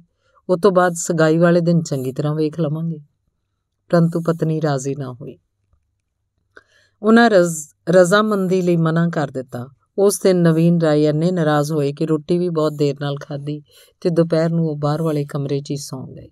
[0.48, 2.98] ਉਸ ਤੋਂ ਬਾਅਦ ਸਗਾਈ ਵਾਲੇ ਦਿਨ ਚੰਗੀ ਤਰ੍ਹਾਂ ਵੇਖ ਲਵਾਂਗੇ।
[3.90, 5.38] ਪਰੰਤੂ ਪਤਨੀ ਰਾਜ਼ੀ ਨਾ ਹੋਈ।
[7.02, 7.30] ਉਹਨਾਂ
[7.90, 12.48] ਰਜ਼ਾਮੰਦੀ ਲਈ ਮਨਾ ਕਰ ਦਿੱਤਾ। ਉਸ ਦਿਨ ਨਵੀਨ ਰਾਏ ਇੰਨੇ ਨਾਰਾਜ਼ ਹੋਏ ਕਿ ਰੋਟੀ ਵੀ
[12.48, 13.62] ਬਹੁਤ ਦੇਰ ਨਾਲ ਖਾਧੀ
[14.00, 16.28] ਤੇ ਦੁਪਹਿਰ ਨੂੰ ਉਹ ਬਾਹਰ ਵਾਲੇ ਕਮਰੇ 'ਚ ਹੀ ਸੌਂ ਗਏ।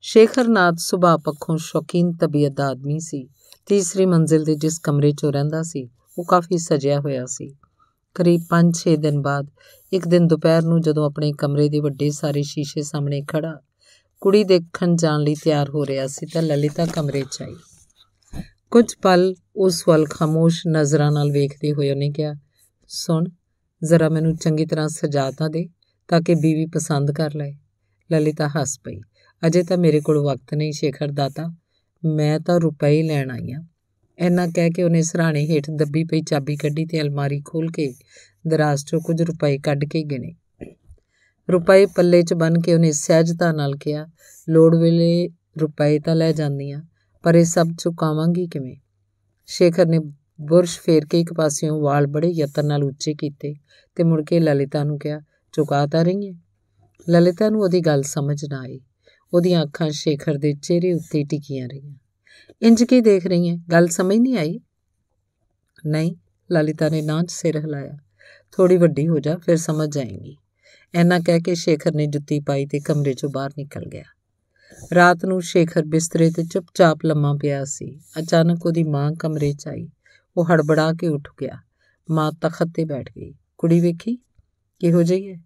[0.00, 3.28] ਸ਼ੇਖਰਨਾਥ ਸੁਭਾਅ ਪੱਖੋਂ ਸ਼ੌਕੀਨ ਤਬੀਅਤ ਦਾ ਆਦਮੀ ਸੀ।
[3.66, 7.54] ਤੀਸਰੀ ਮੰਜ਼ਿਲ ਦੇ ਜਿਸ ਕਮਰੇ 'ਚ ਰਹਿੰਦਾ ਸੀ, ਉਹ ਕਾਫੀ ਸਜਿਆ ਹੋਇਆ ਸੀ।
[8.14, 9.46] ਕਰੀਬ 5-6 ਦਿਨ ਬਾਅਦ
[9.92, 13.60] ਇੱਕ ਦਿਨ ਦੁਪਹਿਰ ਨੂੰ ਜਦੋਂ ਆਪਣੇ ਕਮਰੇ ਦੇ ਵੱਡੇ ਸਾਰੇ ਸ਼ੀਸ਼ੇ ਸਾਹਮਣੇ ਖੜਾ
[14.20, 17.54] ਕੁੜੀ ਦੇਖਣ ਜਾਣ ਲਈ ਤਿਆਰ ਹੋ ਰਿਹਾ ਸੀ ਤਾਂ ਲਲਿਤਾ ਕਮਰੇ 'ਚ ਆਈ।
[18.70, 22.34] ਕੁਝ ਪਲ ਉਸ ਵੱਲ ਖਾਮੋਸ਼ ਨਜ਼ਰਾਂ ਨਾਲ ਵੇਖਦੇ ਹੋਏ ਉਹਨੇ ਕਿਹਾ,
[22.88, 23.24] ਸੁਣ,
[23.84, 25.68] ਜ਼ਰਾ ਮੈਨੂੰ ਚੰਗੀ ਤਰ੍ਹਾਂ ਸਜਾ ਤਾਂ ਦੇ
[26.08, 27.54] ਤਾਂ ਕਿ ਬੀਵੀ ਪਸੰਦ ਕਰ ਲਏ।
[28.12, 29.00] ਲਲਿਤਾ ਹੱਸ ਪਈ,
[29.46, 31.54] ਅਜੇ ਤਾਂ ਮੇਰੇ ਕੋਲ ਵਕਤ ਨਹੀਂ ਸ਼ੇਖਰ ਦਾਤਾ,
[32.04, 33.64] ਮੈਂ ਤਾਂ ਰੁਪਏ ਲੈਣ ਆਈ ਆ।
[34.18, 37.94] ਐਨਾ ਕਹਿ ਕੇ ਉਹਨੇ ਸਰਾਣੇ ਹੇਠ ਦੱਬੀ ਪਈ ਚਾਬੀ ਕੱਢੀ ਤੇ ਅਲਮਾਰੀ ਖੋਲ ਕੇ
[38.48, 40.34] ਦਰਾਜ਼ 'ਚੋਂ ਕੁਝ ਰੁਪਏ ਕੱਢ ਕੇ ਗਿਣੇ।
[41.52, 44.06] ਰੁਪਏ ਪੱਲੇ 'ਚ ਬੰਨ ਕੇ ਉਹਨੇ ਸਹਿਜਤਾ ਨਾਲ ਕਿਹਾ,
[44.48, 45.28] ਲੋੜ ਵੇਲੇ
[45.60, 46.82] ਰੁਪਏ ਤਾਂ ਲੈ ਜਾਂਦੀਆਂ,
[47.22, 48.76] ਪਰ ਇਹ ਸਭ ਚੁਕਾਵਾਂਗੀ ਕਿਵੇਂ?
[49.46, 49.98] ਸ਼ੇਖਰ ਨੇ
[50.40, 53.54] ਬੁਰਸ਼ ਫੇਰ ਕੇ ਇੱਕ ਪਾਸਿਓਂ ਵਾਲ ਬੜੇ ਯਤਨ ਨਾਲ ਉੱਚੇ ਕੀਤੇ
[53.94, 55.20] ਤੇ ਮੁੜ ਕੇ ਲਲਿਤਾ ਨੂੰ ਕਿਹਾ,
[55.52, 56.34] ਚੁਕਾ ਤਾਂ ਰਹੀ ਹੈ
[57.10, 58.80] ਲਲਿਤਾ ਨੂੰ ਉਹਦੀ ਗੱਲ ਸਮਝ ਨਾ ਆਈ।
[59.34, 61.94] ਉਹਦੀਆਂ ਅੱਖਾਂ ਸ਼ੇਖਰ ਦੇ ਚਿਹਰੇ ਉੱਤੇ ਟਿਕੀਆਂ ਰਹੀਆਂ।
[62.62, 64.60] ਇੰਜ ਕੀ ਦੇਖ ਰਹੀ ਹੈ ਗੱਲ ਸਮਝ ਨਹੀਂ ਆਈ?
[65.86, 66.16] ਨਹੀਂ,
[66.52, 67.98] ਲਲਿਤਾ ਨੇ ਨਾਂਚ ਸਿਰ ਹਿਲਾਇਆ।
[68.52, 70.36] ਥੋੜੀ ਵੱਡੀ ਹੋ ਜਾ, ਫਿਰ ਸਮਝ ਜਾਏਗੀ
[70.96, 74.04] ਐਨਾ ਕਹਿ ਕੇ ਸ਼ੇਖਰ ਨੇ ਜੁੱਤੀ ਪਾਈ ਤੇ ਕਮਰੇ ਚੋਂ ਬਾਹਰ ਨਿਕਲ ਗਿਆ।
[74.94, 79.88] ਰਾਤ ਨੂੰ ਸ਼ੇਖਰ ਬਿਸਤਰੇ ਤੇ ਚੁੱਪਚਾਪ ਲੰਮਾ ਪਿਆ ਸੀ। ਅਚਾਨਕ ਉਹਦੀ ਮਾਂ ਕਮਰੇ 'ਚ ਆਈ।
[80.36, 81.58] ਉਹ ਹੜਬੜਾ ਕੇ ਉੱਠ ਗਿਆ।
[82.10, 84.16] ਮਾਂ ਤਖਤ ਤੇ ਬੈਠ ਗਈ। ਕੁੜੀ ਵੇਖੀ?
[84.78, 85.40] ਕਿਹੋ ਜਿਹੀ ਹੈ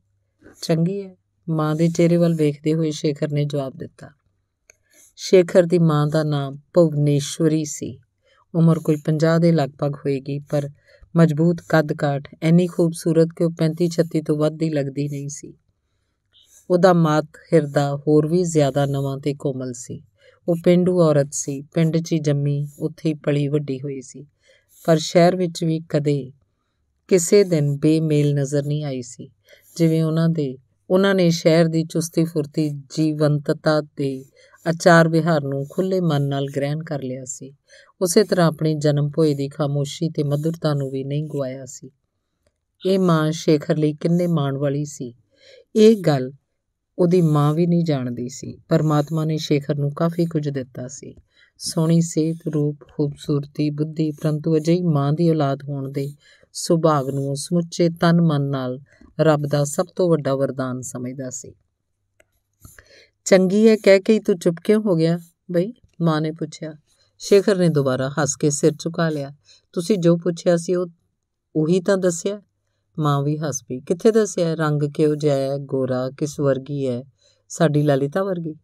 [0.62, 1.16] ਚੰਗੀ ਹੈ
[1.49, 4.11] ਮਾਂ ਦੇ ਚਿਹਰੇ ਵੱਲ ਵੇਖਦੇ ਹੋਏ ਸ਼ੇਖਰ ਨੇ ਜਵਾਬ ਦਿੱਤਾ।
[5.16, 7.99] ਸ਼ੇਖਰ ਦੀ ਮਾਂ ਦਾ ਨਾਮ ਭੁਵਨੇਸ਼ਵਰੀ ਸੀ।
[8.54, 10.69] ਉਮਰ ਕੋਈ 50 ਦੇ ਲਗਭਗ ਹੋਏਗੀ, ਪਰ
[11.17, 15.55] ਮਜ਼ਬੂਤ ਕੱਦ-ਕਾਠ ਐਨੀ ਖੂਬਸੂਰਤ ਕਿ ਉਹ 35-36 ਤੋਂ ਵੱਧ ਦੀ ਲੱਗਦੀ ਨਹੀਂ ਸੀ।
[16.71, 20.02] ਉਹਦਾ ਮਾਤ ਹਿਰਦਾ ਹੋਰ ਵੀ ਜ਼ਿਆਦਾ ਨਵਾਂ ਤੇ ਕੋਮਲ ਸੀ।
[20.49, 24.26] ਉਹ ਪਿੰਡੂ ਔਰਤ ਸੀ, ਪਿੰਡ 'ਚ ਹੀ ਜੰਮੀ, ਉੱਥੇ ਹੀ ਪਲੀ ਵੱਡੀ ਹੋਈ ਸੀ।
[24.87, 26.33] ਪਰ ਸ਼ਹਿਰ ਵਿੱਚ ਵੀ ਕਦੇ
[27.09, 29.31] ਕਿਸੇ ਦਿਨ ਬੇਮੇਲ ਨਜ਼ਰ ਨਹੀਂ ਆਈ ਸੀ।
[29.76, 30.59] ਜਿਵੇਂ ਉਹਨਾਂ ਦੇ,
[30.90, 34.25] ਉਹਨਾਂ ਨੇ ਸ਼ਹਿਰ ਦੀ ਚੁਸਤੀ ਫੁਰਤੀ ਜੀਵੰਤਤਾ ਤੇ
[34.67, 37.55] ਆਚਾਰ ਵਿਹਾਰ ਨੂੰ ਖੁੱਲੇ ਮਨ ਨਾਲ ਗ੍ਰਹਿਣ ਕਰ ਲਿਆ ਸੀ।
[38.02, 41.90] ਉਸੇ ਤਰ੍ਹਾਂ ਆਪਣੀ ਜਨਮ ਭੋਏ ਦੀ ਖਾਮੋਸ਼ੀ ਤੇ ਮਧੁਰਤਾ ਨੂੰ ਵੀ ਨਹੀਂ ਗਵਾਇਆ ਸੀ।
[42.87, 45.14] ਇਹ ਮਾਂ ਸ਼ੇਖਰ ਲਈ ਕਿੰਨੇ ਮਾਣ ਵਾਲੀ ਸੀ।
[45.76, 46.33] ਇਹ ਗੱਲ
[46.99, 51.14] ਉਹਦੀ ਮਾਂ ਵੀ ਨਹੀਂ ਜਾਣਦੀ ਸੀ। ਪਰਮਾਤਮਾ ਨੇ ਸ਼ੇਖਰ ਨੂੰ ਕਾਫੀ ਕੁਝ ਦਿੱਤਾ ਸੀ।
[51.59, 56.14] ਸੋਹਣੀ ਸਿਹਤ, ਰੂਪ, ਖੂਬਸੂਰਤੀ, ਬੁੱਧੀ, ਪਰੰਤੂ ਅਜਿਹੀ ਮਾਂ ਦੀ ਔਲਾਦ ਹੋਣ ਦੇ
[56.52, 58.80] ਸੁਭਾਗ ਨੂੰ ਸਮੁੱਚੇ ਤਨ ਮਨ ਨਾਲ
[59.21, 61.54] ਰੱਬ ਦਾ ਸਭ ਤੋਂ ਵੱਡਾ ਵਰਦਾਨ ਸਮਝਦਾ ਸੀ।
[63.25, 65.19] ਚੰਗੀ ਹੈ, ਕਹਿ ਕੇ ਤੂੰ ਚੁੱਪ ਕਿਉਂ ਹੋ ਗਿਆ
[65.50, 65.73] ਬਈ?
[66.00, 66.75] ਮਾਂ ਨੇ ਪੁੱਛਿਆ।
[67.23, 69.33] ਸ਼ੇਖਰ ਨੇ ਦੁਬਾਰਾ ਹੱਸ ਕੇ ਸਿਰ ਝੁਕਾ ਲਿਆ।
[69.73, 70.87] ਤੁਸੀਂ ਜੋ ਪੁੱਛਿਆ ਸੀ ਉਹ,
[71.57, 72.43] ਉਹੀ ਤਾਂ ਦੱਸਿਆ?
[72.99, 74.55] ਮਾਂ ਵੀ ਹੱਸ ਪਈ। ਕਿੱਥੇ ਦੱਸਿਆ?
[74.55, 75.59] ਰੰਗ ਕਿਉਂ ਜਿਹਾ ਹੈ?
[75.59, 77.05] ਗੋਰਾ ਕਿਸ ਵਰਗੀ ਹੈ?
[77.49, 78.55] ਸਾਡੀ ਲਲਿਤਾ ਵਰਗੀ?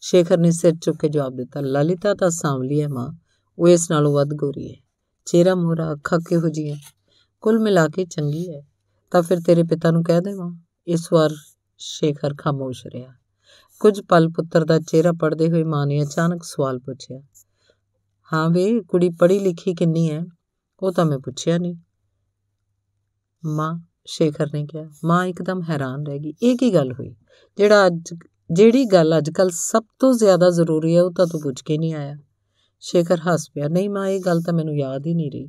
[0.00, 3.12] ਸ਼ੇਖਰ ਨੇ ਸਿਰ ਚੁੱਕ ਕੇ ਜਵਾਬ ਦਿੱਤਾ। ਲਲਿਤਾ ਤਾਂ ਸਾਂਵਲੀ ਹੈ ਮਾਂ।
[3.58, 4.76] ਉਹ ਇਸ ਨਾਲੋਂ ਵੱਧ ਗੋਰੀ ਹੈ।
[5.26, 6.76] ਚਿਹਰਾ ਮੋਰਾ ਅੱਖਾਂ ਕਿਹੋ ਜੀਆਂ
[7.40, 8.62] ਕੁੱਲ ਮਿਲਾ ਕੇ ਚੰਗੀ ਹੈ।
[9.10, 10.52] ਤਾਂ ਫਿਰ ਤੇਰੇ ਪਿਤਾ ਨੂੰ ਕਹਿ ਦੇਵਾਂ
[10.86, 11.30] ਇਸ ਵਾਰ
[11.78, 13.12] ਸ਼ੇਖਰ ਖਾਮੋਸ਼ ਰਿਹਾ।
[13.80, 17.20] ਕੁਝ ਪਲ ਪੁੱਤਰ ਦਾ ਚਿਹਰਾ ਪੜਦੇ ਹੋਏ ਮਾਂ ਨੇ ਅਚਾਨਕ ਸਵਾਲ ਪੁੱਛਿਆ।
[18.32, 20.24] ਹਾਂ ਵੇ ਕੁੜੀ ਪੜ੍ਹੀ ਲਿਖੀ ਕਿੰਨੀ ਹੈ?
[20.82, 21.76] ਉਹ ਤਾਂ ਮੈਂ ਪੁੱਛਿਆ ਨਹੀਂ
[23.46, 27.14] ਮਾਂ ਸ਼ੇਖਰ ਨੇ ਕਿਹਾ, ਮਾਂ ਇੱਕਦਮ ਹੈਰਾਨ ਰਹਿ ਗਈ। ਇਹ ਕੀ ਗੱਲ ਹੋਈ?
[27.58, 28.14] ਜਿਹੜਾ ਅੱਜ,
[28.52, 32.16] ਜਿਹੜੀ ਗੱਲ ਅੱਜਕੱਲ ਸਭ ਤੋਂ ਜ਼ਿਆਦਾ ਜ਼ਰੂਰੀ ਹੈ, ਉਹ ਤਾਂ ਤੂੰ ਪੁੱਛ ਕੇ ਨਹੀਂ ਆਇਆ।
[32.80, 35.46] ਸ਼ੇਖਰ ਹੱਸ ਪਿਆ, ਨਹੀਂ ਮਾਂ, ਇਹ ਗੱਲ ਤਾਂ ਮੈਨੂੰ ਯਾਦ ਹੀ ਨਹੀਂ ਰਹੀ।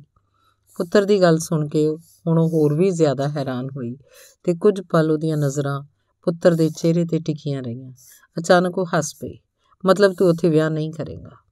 [0.78, 1.88] ਪੁੱਤਰ ਦੀ ਗੱਲ ਸੁਣ ਕੇ
[2.26, 3.96] ਹੁਣ ਉਹ ਹੋਰ ਵੀ ਜ਼ਿਆਦਾ ਹੈਰਾਨ ਹੋਈ
[4.44, 5.82] ਤੇ ਕੁਝ ਪਲ ਉਹਦੀਆਂ ਨਜ਼ਰਾਂ
[6.22, 7.92] ਪੁੱਤਰ ਦੇ ਚਿਹਰੇ ਤੇ ਟਿਕੀਆਂ ਰਹੀਆਂ।
[8.36, 9.38] ਅਚਾਨਕ ਉਹ ਹੱਸ ਪਈ,
[9.86, 11.47] ਮਤਲਬ ਤੂੰ ਉੱਥੇ ਵਿਆਹ ਨਹੀਂ ਕਰੇਗਾ?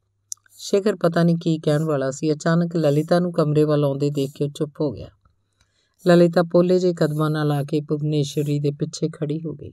[0.59, 4.49] ਸ਼ੇਖਰ ਪਤਾ ਨਹੀਂ ਕੀ ਕਹਿਣ ਵਾਲਾ ਸੀ। ਅਚਾਨਕ ਲਲਿਤਾ ਨੂੰ ਕਮਰੇ ਵੱਲ ਆਉਂਦੇ ਦੇਖ ਕੇ
[4.49, 5.09] ਚੁੱਪ ਹੋ ਗਿਆ।
[6.07, 9.73] ਲਲਿਤਾ ਪੋਲੇ ਜੇ ਕਦਮਾਂ ਨਾਲ ਆ ਕੇ ਭੁਵਨੇਸ਼ਵਰੀ ਦੇ ਪਿੱਛੇ ਖੜੀ ਹੋ ਗਈ।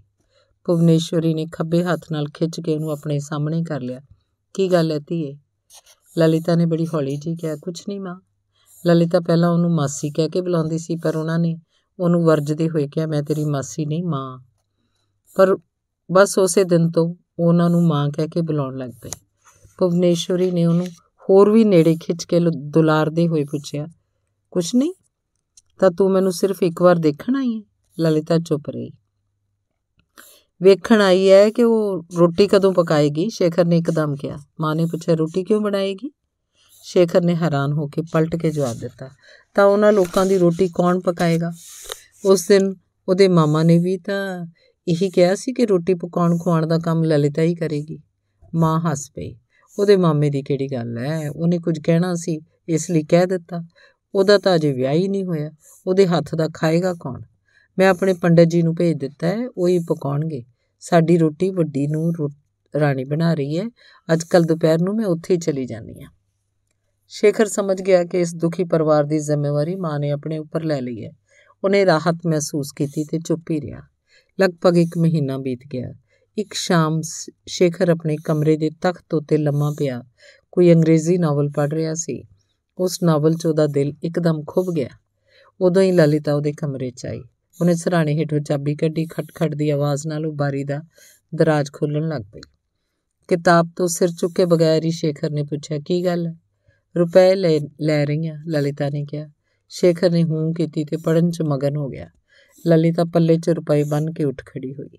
[0.66, 4.02] ਭੁਵਨੇਸ਼ਵਰੀ ਨੇ ਖੱਬੇ ਹੱਥ ਨਾਲ ਖਿੱਚ ਕੇ ਉਹਨੂੰ ਆਪਣੇ ਸਾਹਮਣੇ ਕਰ ਲਿਆ।
[4.54, 5.38] ਕੀ ਗੱਲ ਹੈ ਧੀਏ?
[6.18, 8.22] ਲਲਿਤਾ ਨੇ ਬੜੀ ਹੌਲੀ ਜੀ ਕਿਹਾ। ਕੁਝ ਨਹੀਂ ਮਾਂ।
[8.88, 11.58] ਲਲਿਤਾ ਪਹਿਲਾਂ ਉਹਨੂੰ ਮਾਸੀ ਕਹਿ ਕੇ ਬੁਲਾਉਂਦੀ ਸੀ, ਪਰ ਉਹਨਾਂ ਨੇ
[12.00, 14.40] ਉਹਨੂੰ ਵਰਜਦੇ ਹੋਏ ਕਿਹਾ, ਮੈਂ ਤੇਰੀ ਮਾਸੀ ਨਹੀਂ, ਮਾਂ।
[15.36, 15.58] ਪਰ
[16.12, 19.10] ਬਸ ਉਸੇ ਦਿਨ ਤੋਂ ਉਹਨਾਂ ਨੂੰ ਮਾਂ ਕਹਿ ਕੇ ਬੁਲਾਉਣ ਲੱਗ ਪਈ
[19.84, 20.88] ਭੁਵਨੇਸ਼ਵਰੀ ਨੇ ਉਹਨੂੰ
[21.30, 23.88] ਹੋਰ ਵੀ ਨੇੜੇ ਖਿੱਚ ਕੇ ਦੁਲਾਰਦੇ ਹੋਏ ਪੁੱਛਿਆ,
[24.52, 24.94] ਕੁਛ ਨਹੀਂ?
[25.80, 27.62] ਤਾਂ ਤੂੰ ਮੈਨੂੰ ਸਿਰਫ ਇੱਕ ਵਾਰ ਦੇਖਣ ਆਈ ਹੈ
[27.98, 28.92] ਲਲਿਤਾ ਚੁੱਪ ਰਹੀ।
[30.62, 33.30] ਵੇਖਣ ਆਈ ਹੈ ਕਿ ਉਹ ਰੋਟੀ ਕਦੋਂ ਪਕਾਏਗੀ?
[33.30, 36.12] ਸ਼ੇਖਰ ਨੇ ਇੱਕਦਮ ਕਿਹਾ। ਮਾਂ ਨੇ ਪੁੱਛਿਆ, ਰੋਟੀ ਕਿਉਂ ਬਣਾਏਗੀ?
[36.84, 39.10] ਸ਼ੇਖਰ ਨੇ ਹੈਰਾਨ ਹੋ ਕੇ ਪਲਟ ਕੇ ਜਵਾਬ ਦਿੱਤਾ,
[39.56, 41.52] ਤਾਂ ਉਹਨਾਂ ਲੋਕਾਂ ਦੀ ਰੋਟੀ ਕੌਣ ਪਕਾਏਗਾ?
[42.26, 42.74] ਉਸ ਦਿਨ
[43.08, 44.46] ਉਹਦੇ ਮਾਮਾ ਨੇ ਵੀ ਤਾਂ
[44.88, 48.00] ਇਹੀ ਕਿਹਾ ਸੀ ਕਿ ਰੋਟੀ ਪਕਾਉਣ ਖਵਾਉਣ ਦਾ ਕੰਮ ਲਲਿਤਾ ਹੀ ਕਰੇਗੀ।
[48.56, 49.34] ਮਾਂ ਹੱਸ ਪਈ।
[49.80, 53.66] ਉਹਦੇ ਮਾਮੇ ਦੀ ਕਿਹੜੀ ਗੱਲ ਹੈ ਉਹਨੇ ਕੁਝ ਕਹਿਣਾ ਸੀ, ਇਸ ਲਈ ਕਹਿ ਦਿੱਤਾ।
[54.16, 55.52] ਉਹਦਾ ਤਾਂ ਅਜੇ ਵਿਆਹ ਹੀ ਨਹੀਂ ਹੋਇਆ।
[55.88, 57.22] ਉਹਦੇ ਹੱਥ ਦਾ ਖਾਏਗਾ ਕੌਣ?
[57.80, 60.44] ਮੈਂ ਆਪਣੇ ਪੰਡਤ ਜੀ ਨੂੰ ਭੇਜ ਦਿੱਤਾ ਹੈ ਉਹ ਹੀ ਪਕਾਉਣਗੇ।
[60.80, 62.14] ਸਾਡੀ ਰੋਟੀ ਵੱਡੀ ਨੂੰ
[62.80, 63.66] ਰਾਣੀ ਬਣਾ ਰਹੀ ਹੈ
[64.14, 66.12] ਅੱਜ ਕੱਲ ਦੁਪਹਿਰ ਨੂੰ ਮੈਂ ਉੱਥੇ ਹੀ ਚਲੀ ਜਾਂਦੀ ਹਾਂ
[67.08, 71.06] ਸ਼ੇਖਰ ਸਮਝ ਗਿਆ ਕਿ ਇਸ ਦੁਖੀ ਪਰਿਵਾਰ ਦੀ ਜ਼ਿੰਮੇਵਾਰੀ ਮਾਂ ਨੇ ਆਪਣੇ ਉੱਪਰ ਲੈ ਲਈ
[71.06, 71.12] ਹੈ
[71.64, 73.82] ਉਹਨੇ ਰਾਹਤ ਮਹਿਸੂਸ ਕੀਤੀ ਤੇ ਚੁੱਪ ਹੀ ਰਿਹਾ।
[74.42, 75.94] ਲਗਭਗ 1 ਮਹੀਨਾ ਬੀਤ ਗਿਆ।
[76.38, 77.02] ਇੱਕ ਸ਼ਾਮ
[77.48, 80.04] ਸ਼ੇਖਰ ਆਪਣੇ ਕਮਰੇ ਦੇ ਤਖਤ ਉੱਤੇ ਲੰਮਾ ਪਿਆ।
[80.52, 82.24] ਕੋਈ ਅੰਗਰੇਜ਼ੀ ਨਾਵਲ ਪੜ੍ਹ ਰਿਹਾ ਸੀ।
[82.78, 84.90] ਉਸ ਨਾਵਲ 'ਚ ਉਹਦਾ ਦਿਲ ਇੱਕਦਮ ਖੁੱਭ ਗਿਆ।
[85.62, 87.22] ਉਦੋਂ ਹੀ ਲਲਿਤਾ ਉਹਦੇ ਕਮਰੇ 'ਚ ਆਈ।
[87.62, 90.82] ਉਹਨੇ ਸਰਾਣੇ ਹੇਠੋਂ ਚਾਬੀ ਕੱਢੀ ਖਟਖਟ ਦੀ ਆਵਾਜ਼ ਨਾਲ ਉਹ ਬਾਰੀ ਦਾ
[91.36, 92.42] ਦਰਾਜ ਖੋਲਣ ਲੱਗ ਪਈ।
[93.28, 96.28] ਕਿਤਾਬ ਤੋਂ ਸਿਰ ਚੁੱਕੇ ਬਗੈਰ ਹੀ ਸ਼ੇਖਰ ਨੇ ਪੁੱਛਿਆ, ਕੀ ਗੱਲ?
[96.28, 96.34] ਹੈ
[96.98, 99.30] ਰੁਪਏ ਲੈ ਲੈ ਰਹੀਆਂ ਲਲਿਤਾ ਨੇ ਕਿਹਾ।
[99.70, 102.10] ਸ਼ੇਖਰ ਨੇ ਹੂੰ ਕੀਤੀ ਤੇ ਪੜਨ 'ਚ ਮਗਨ ਹੋ ਗਿਆ।
[102.68, 104.90] ਲਲਿਤਾ ਪੱਲੇ 'ਚ ਰੁਪਏ ਬੰਨ ਕੇ ਉੱਠ ਖੜੀ ਹੋਈ।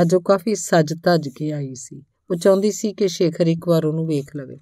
[0.00, 3.84] ਅੱਜ ਉਹ ਕਾਫੀ ਸੱਜ ਧੱਜ ਕੇ ਆਈ ਸੀ। ਉਹ ਚਾਹੁੰਦੀ ਸੀ ਕਿ ਸ਼ੇਖਰ ਇੱਕ ਵਾਰ
[3.84, 4.58] ਉਹਨੂੰ ਵੇਖ ਲਵੇ।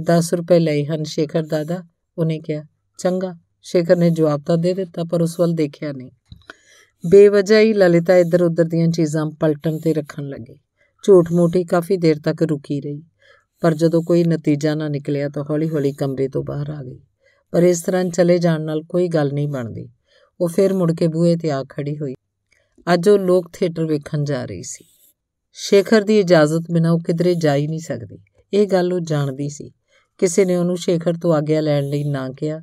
[0.00, 1.82] 10 ਰੁਪਏ ਲਏ ਹਨ ਸ਼ੇਖਰ ਦਾਦਾ।
[2.18, 2.64] ਉਹਨੇ ਕਿਹਾ,
[2.98, 6.10] ਚੰਗਾ, ਸ਼ੇਖਰ ਨੇ ਜਵਾਬ ਤਾਂ ਦੇ ਦਿੱਤਾ, ਪਰ ਉਸ ਵੱਲ ਦੇਖਿਆ ਨਹੀਂ।
[7.10, 10.60] ਬੇਵਜ੍ਹਾ ਹੀ ਲਲਿਤਾ ਇੱਧਰ ਉੱਧਰ ਦੀਆਂ ਚੀਜ਼ਾਂ ਪਲਟਣ ਤੇ ਰੱਖਣ ਲੱਗੀ।
[11.02, 13.02] ਝੂਠ ਮੋਟੀ ਕਾਫੀ ਦੇਰ ਤੱਕ ਰੁਕੀ ਰਹੀ।
[13.60, 17.00] ਪਰ ਜਦੋਂ ਕੋਈ ਨਤੀਜਾ ਨਾ ਨਿਕਲਿਆ ਤਾਂ ਹੌਲੀ-ਹੌਲੀ ਕਮਰੇ ਤੋਂ ਬਾਹਰ ਆ ਗਈ।
[17.50, 19.88] ਪਰ ਇਸ ਤਰ੍ਹਾਂ ਚਲੇ ਜਾਣ ਨਾਲ ਕੋਈ ਗੱਲ ਨਹੀਂ ਬਣਦੀ।
[20.40, 22.14] ਉਹ ਫਿਰ ਮੁੜ ਕੇ ਬੂਹੇ ਤੇ ਆ ਖੜੀ ਹੋਈ।
[22.94, 24.84] ਅੱਜ ਉਹ ਲੋਕ ਥੀਏਟਰ ਵੇਖਣ ਜਾ ਰਹੀ ਸੀ।
[25.52, 28.18] ਸ਼ੇਖਰ ਦੀ ਇਜਾਜ਼ਤ ਬਿਨਾਂ ਉਹ ਕਿਧਰੇ ਜਾ ਹੀ ਨਹੀਂ ਸਕਦੀ।
[28.52, 29.70] ਇਹ ਗੱਲ ਉਹ ਜਾਣਦੀ ਸੀ।
[30.18, 32.60] ਕਿਸੇ ਨੇ ਉਹਨੂੰ ਸ਼ੇਖਰ ਤੋਂ ਆਗਿਆ ਲੈਣ ਲਈ ਨਾ ਕਿਹਾ।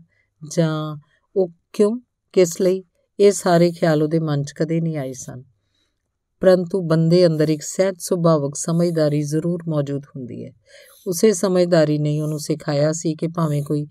[0.52, 0.98] ਜਾਂ
[1.36, 2.00] ਉਹ ਕਿਉਂ?
[2.34, 2.84] ਕਿਸ ਲਈ?
[3.20, 5.44] ਇਹ ਸਾਰੇ ਖਿਆਲ ਉਹਦੇ ਮਨ 'ਚ ਕਦੇ ਨਹੀਂ ਆਏ ਸਨ।
[6.40, 10.52] ਪਰੰਤੂ ਬੰਦੇ ਅੰਦਰ ਇੱਕ ਸਹਿਜ ਸੁਭਾਵਕ ਸਮਝਦਾਰੀ ਜ਼ਰੂਰ ਮੌਜੂਦ ਹੁੰਦੀ ਹੈ।
[11.08, 13.88] ਉਸੇ ਸਮਝਦਾਰੀ ਨੇ ਉਹਨੂੰ ਸਿਖਾਇਆ ਸੀ ਕਿ ਭਾਵੇਂ ਕੋਈ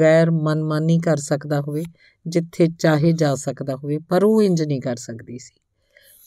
[0.00, 1.84] ਗੈਰ ਮਨਮਾਨੀ ਕਰ ਸਕਦਾ ਹੋਵੇ,
[2.26, 5.60] ਜਿੱਥੇ ਚਾਹੇ ਜਾ ਸਕਦਾ ਹੋਵੇ, ਪਰ ਉਹ ਇੰਜ ਨਹੀਂ ਕਰ ਸਕਦੀ ਸੀ।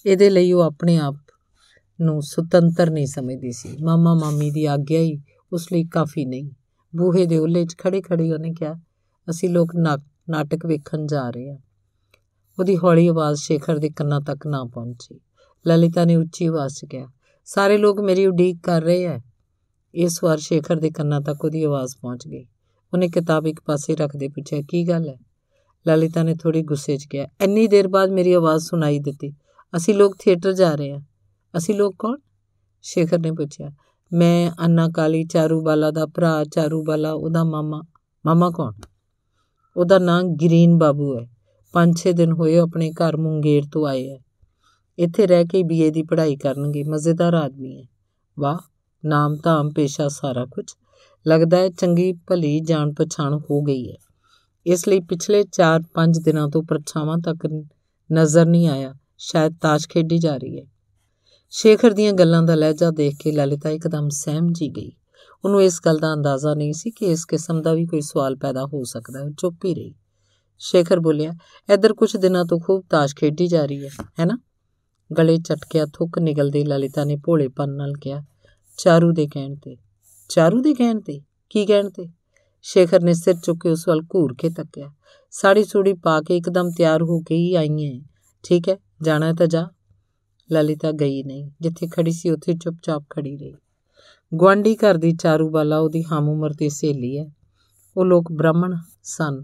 [0.08, 1.16] ਇਹਦੇ ਲਈ ਉਹ ਆਪਣੇ ਆਪ
[2.00, 5.20] ਨੂੰ ਸੁਤੰਤਰ ਨਹੀਂ ਸਮਝਦੀ ਸੀ। ਮਾਮਾ ਮਾਮੀ ਦੀ ਆਗਿਆ ਹੀ
[5.54, 6.50] ਉਸ ਲਈ ਕਾਫੀ ਨਹੀਂ।
[6.94, 8.74] ਬੂਹੇ ਦੇ ਉੱਲੇ 'ਚ ਖੜੇ ਖੜੇ ਉਹਨੇ ਕਿਹਾ,
[9.28, 9.76] ਅਸੀਂ ਲੋਕ
[10.30, 11.58] ਨਾਟਕ ਵੇਖਣ ਜਾ ਰਹੇ ਹਾਂ।
[12.60, 15.20] ਉਹਦੀ ਹੌਲੀ ਆਵਾਜ਼ ਸ਼ੇਖਰ ਦੇ ਕੰਨਾਂ ਤੱਕ ਨਾ ਪਹੁੰਚੀ।
[15.66, 17.08] ਲਲਿਤਾ ਨੇ ਉੱਚੀ ਆਵਾਜ਼ 'ਚ ਕਿਹਾ,
[17.48, 19.18] ਸਾਰੇ ਲੋਕ ਮੇਰੀ ਉਡੀਕ ਕਰ ਰਹੇ ਐ
[19.94, 22.46] ਇਸ ਵਾਰ ਸ਼ੇਖਰ ਦੇ ਕੰਨਾਂ ਤੱਕ ਉਹਦੀ ਆਵਾਜ਼ ਪਹੁੰਚ ਗਈ।
[22.94, 25.18] ਉਹਨੇ ਕਿਤਾਬ ਇੱਕ ਪਾਸੇ ਰੱਖਦੇ ਪੁੱਛਿਆ, ਕੀ ਗੱਲ ਹੈ?
[25.86, 29.34] ਲਲਿਤਾ ਨੇ ਥੋੜੀ ਗੁੱਸੇ 'ਚ ਕਿਹਾ, ਇੰਨੀ ਦੇਰ ਬਾਅਦ ਮੇਰੀ ਆਵਾਜ਼ ਸੁਣਾਈ ਦਿੱਤੀ।
[29.76, 31.02] ਅਸੀਂ ਲੋਕ ਥੀਏਟਰ ਜਾ ਰਹੇ ਹਾਂ।
[31.58, 32.18] ਅਸੀਂ ਲੋਕ ਕੌਣ?
[32.82, 33.72] ਸ਼ੇਖਰ ਨੇ ਪੁੱਛਿਆ।
[34.14, 37.82] ਮੈਂ, ਅੰਨਾ ਕਾਲੀ, ਚਾਰੂਬਾਲਾ ਦਾ ਭਰਾ, ਚਾਰੂਬਾਲਾ ਉਹਦਾ ਮਾਮਾ।
[38.26, 38.74] ਮਾਮਾ ਕੌਣ?
[39.78, 41.28] ਉਹਦਾ ਨਾਂ ਗ੍ਰੀਨ ਬਾਬੂ ਹੈ।
[41.74, 44.18] 5-6 ਦਿਨ ਹੋਏ ਆਪਣੇ ਘਰ ਮੁੰਗੇਰ ਤੋਂ ਆਏ ਹੈ।
[45.00, 47.84] ਇੱਥੇ ਰਹਿ ਕੇ ਬੀਏ ਦੀ ਪੜ੍ਹਾਈ ਕਰਨਗੇ। ਮਜ਼ੇਦਾਰ ਆਦਮੀ ਹੈ।
[48.40, 48.58] ਵਾਹ,
[49.06, 50.66] ਨਾਮ ਧਾਮ, ਪੇਸ਼ਾ ਸਾਰਾ ਕੁਝ
[51.28, 53.98] ਲੱਗਦਾ ਹੈ ਚੰਗੀ ਭਲੀ ਜਾਣ ਪਛਾਣ ਹੋ ਗਈ ਹੈ।
[54.66, 57.66] ਇਸ ਲਈ ਪਿਛਲੇ 4-5 ਦਿਨਾਂ ਤੋਂ ਪਰਛਾਵਾਂ ਤੱਕ
[58.14, 60.66] ਨਜ਼ਰ ਨਹੀਂ ਆਇਆ। ਸ਼ਾਇਦ ਤਾਸ਼ ਖੇਡੀ ਜਾ ਰਹੀ ਹੈ।
[61.50, 64.92] ਸ਼ੇਖਰ ਦੀਆਂ ਗੱਲਾਂ ਦਾ ਲਹਿਜਾ ਦੇਖ ਕੇ ਲਲਿਤਾ ਇੱਕਦਮ ਸਹਿਮ ਜੀ ਗਈ।
[65.46, 68.66] ਉਹਨੂੰ ਇਸ ਗੱਲ ਦਾ ਅੰਦਾਜ਼ਾ ਨਹੀਂ ਸੀ ਕਿ ਇਸ ਕਿਸਮ ਦਾ ਵੀ ਕੋਈ ਸਵਾਲ ਪੈਦਾ
[68.66, 69.94] ਹੋ ਸਕਦਾ ਹੈ ਚੁੱਪ ਹੀ ਰਹੀ।
[70.60, 71.34] ਸ਼ੇਖਰ ਬੋਲਿਆ,
[71.74, 74.38] ਇੱਧਰ ਕੁਝ ਦਿਨਾਂ ਤੋਂ ਖੂਬ ਤਾਸ਼ ਖੇਡੀ ਜਾ ਰਹੀ ਹੈ ਹੈਨਾ
[75.18, 78.24] ਗਲੇ ਚਟਕਿਆ ਥੁੱਕ ਨਿਕਲਦੀ ਲਲਿਤਾ ਨੇ ਭੋਲੇਪਨ ਨਾਲ ਕਿਹਾ,
[78.78, 79.78] ਚਾਰੂ ਦੇ ਕਹਿਣ ਤੇ।
[80.30, 81.22] ਚਾਰੂ ਦੇ ਕਹਿਣ ਤੇ?
[81.50, 82.10] ਕੀ ਕਹਿਣ ਤੇ?
[82.62, 84.92] ਸ਼ੇਖਰ ਨੇ ਸਿਰ ਚੁੱਕ ਕੇ ਉਸ ਵੱਲ ਘੂਰ ਕੇ ਤੱਕਿਆ,
[85.32, 88.02] ਸਾੜੀ ਸੂੜੀ ਪਾ ਕੇ ਇੱਕਦਮ ਤਿਆਰ ਹੋ ਕੇ ਹੀ ਆਈ ਹੈ
[88.44, 88.78] ਠੀਕ ਹੈ?
[89.04, 89.68] ਜਾਣਾ ਤਾਂ ਜਾ।
[90.52, 93.54] ਲਲਿਤਾ ਗਈ ਨਹੀਂ। ਜਿੱਥੇ ਖੜੀ ਸੀ, ਉੱਥੇ ਚੁੱਪਚਾਪ ਖੜੀ ਰਹੀ।
[94.42, 97.26] ਗਵਾਂਡੀ ਘਰ ਦੀ ਚਾਰੂ ਬਾਲਾ ਉਹਦੀ ਹਮ ਉਮਰ ਦੀ ਸਹੇਲੀ ਹੈ।
[97.98, 99.44] ਉਹ ਲੋਕ ਬ੍ਰਾਹਮਣ ਸਨ।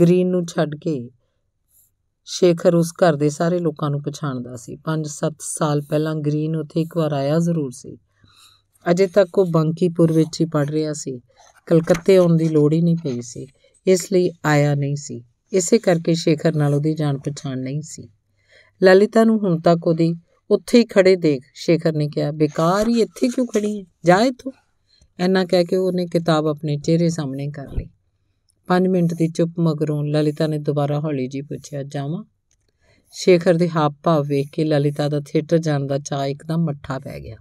[0.00, 1.10] ਗ੍ਰੀਨ ਨੂੰ ਛੱਡ ਕੇ
[2.24, 6.96] ਸ਼ੇਖਰ ਉਸ ਘਰ ਦੇ ਸਾਰੇ ਲੋਕਾਂ ਨੂੰ ਪਛਾਣਦਾ ਸੀ। 5-7 ਸਾਲ ਪਹਿਲਾਂ ਗ੍ਰੀਨ ਉੱਥੇ ਇੱਕ
[6.96, 7.98] ਵਾਰ ਆਇਆ ਜ਼ਰੂਰ ਸੀ।
[8.90, 11.20] ਅਜੇ ਤੱਕ ਉਹ ਬੰਕੀਪੁਰ ਵਿੱਚ ਹੀ ਪੜ ਰਿਹਾ ਸੀ।
[11.66, 13.46] ਕਲਕੱਤੇ ਆਉਣ ਦੀ ਲੋੜ ਹੀ ਨਹੀਂ ਪਈ ਸੀ।
[13.86, 18.08] ਇਸ ਲਈ ਆਇਆ ਨਹੀਂ ਸੀ। ਇਸੇ ਕਰਕੇ ਸ਼ੇਖਰ ਨਾਲ ਉਹਦੀ ਜਾਣ ਪਛਾਣ ਨਹੀਂ ਸੀ।
[18.82, 20.14] ਲਲਿਤਾ ਨੂੰ ਹੁਣ ਤੱਕ ਉਹਦੀ
[20.50, 24.52] ਉੱਥੇ ਹੀ ਖੜੇ ਦੇਖ ਸ਼ੇਖਰ ਨੇ ਕਿਹਾ, ਬੇਕਾਰ ਹੀ ਇੱਥੇ ਕਿਉਂ ਖੜੀ ਹੈ ਜਾ ਇੱਥੋਂ।
[25.18, 27.88] ਐਨਾ ਕਹਿ ਕੇ ਉਹਨੇ ਕਿਤਾਬ ਆਪਣੇ ਚਿਹਰੇ ਸਾਹਮਣੇ ਕਰ ਲਈ।
[28.68, 32.24] 5 ਮਿੰਟ ਦੀ ਚੁੱਪ ਮਗਰੋਂ ਲਲਿਤਾ ਨੇ ਦੁਬਾਰਾ ਹੌਲੀ ਜੀ ਪੁੱਛਿਆ, ਜਾਵਾਂ?
[33.12, 37.20] ਸ਼ੇਖਰ ਦੇ ਹਾਵ ਭਾਵ ਵੇਖ ਕੇ ਲਲਿਤਾ ਦਾ ਥੀਏਟਰ ਜਾਣ ਦਾ ਚਾਹ ਇੱਕਦਮ ਮੱਠਾ ਪੈ
[37.20, 37.36] ਗਿਆ।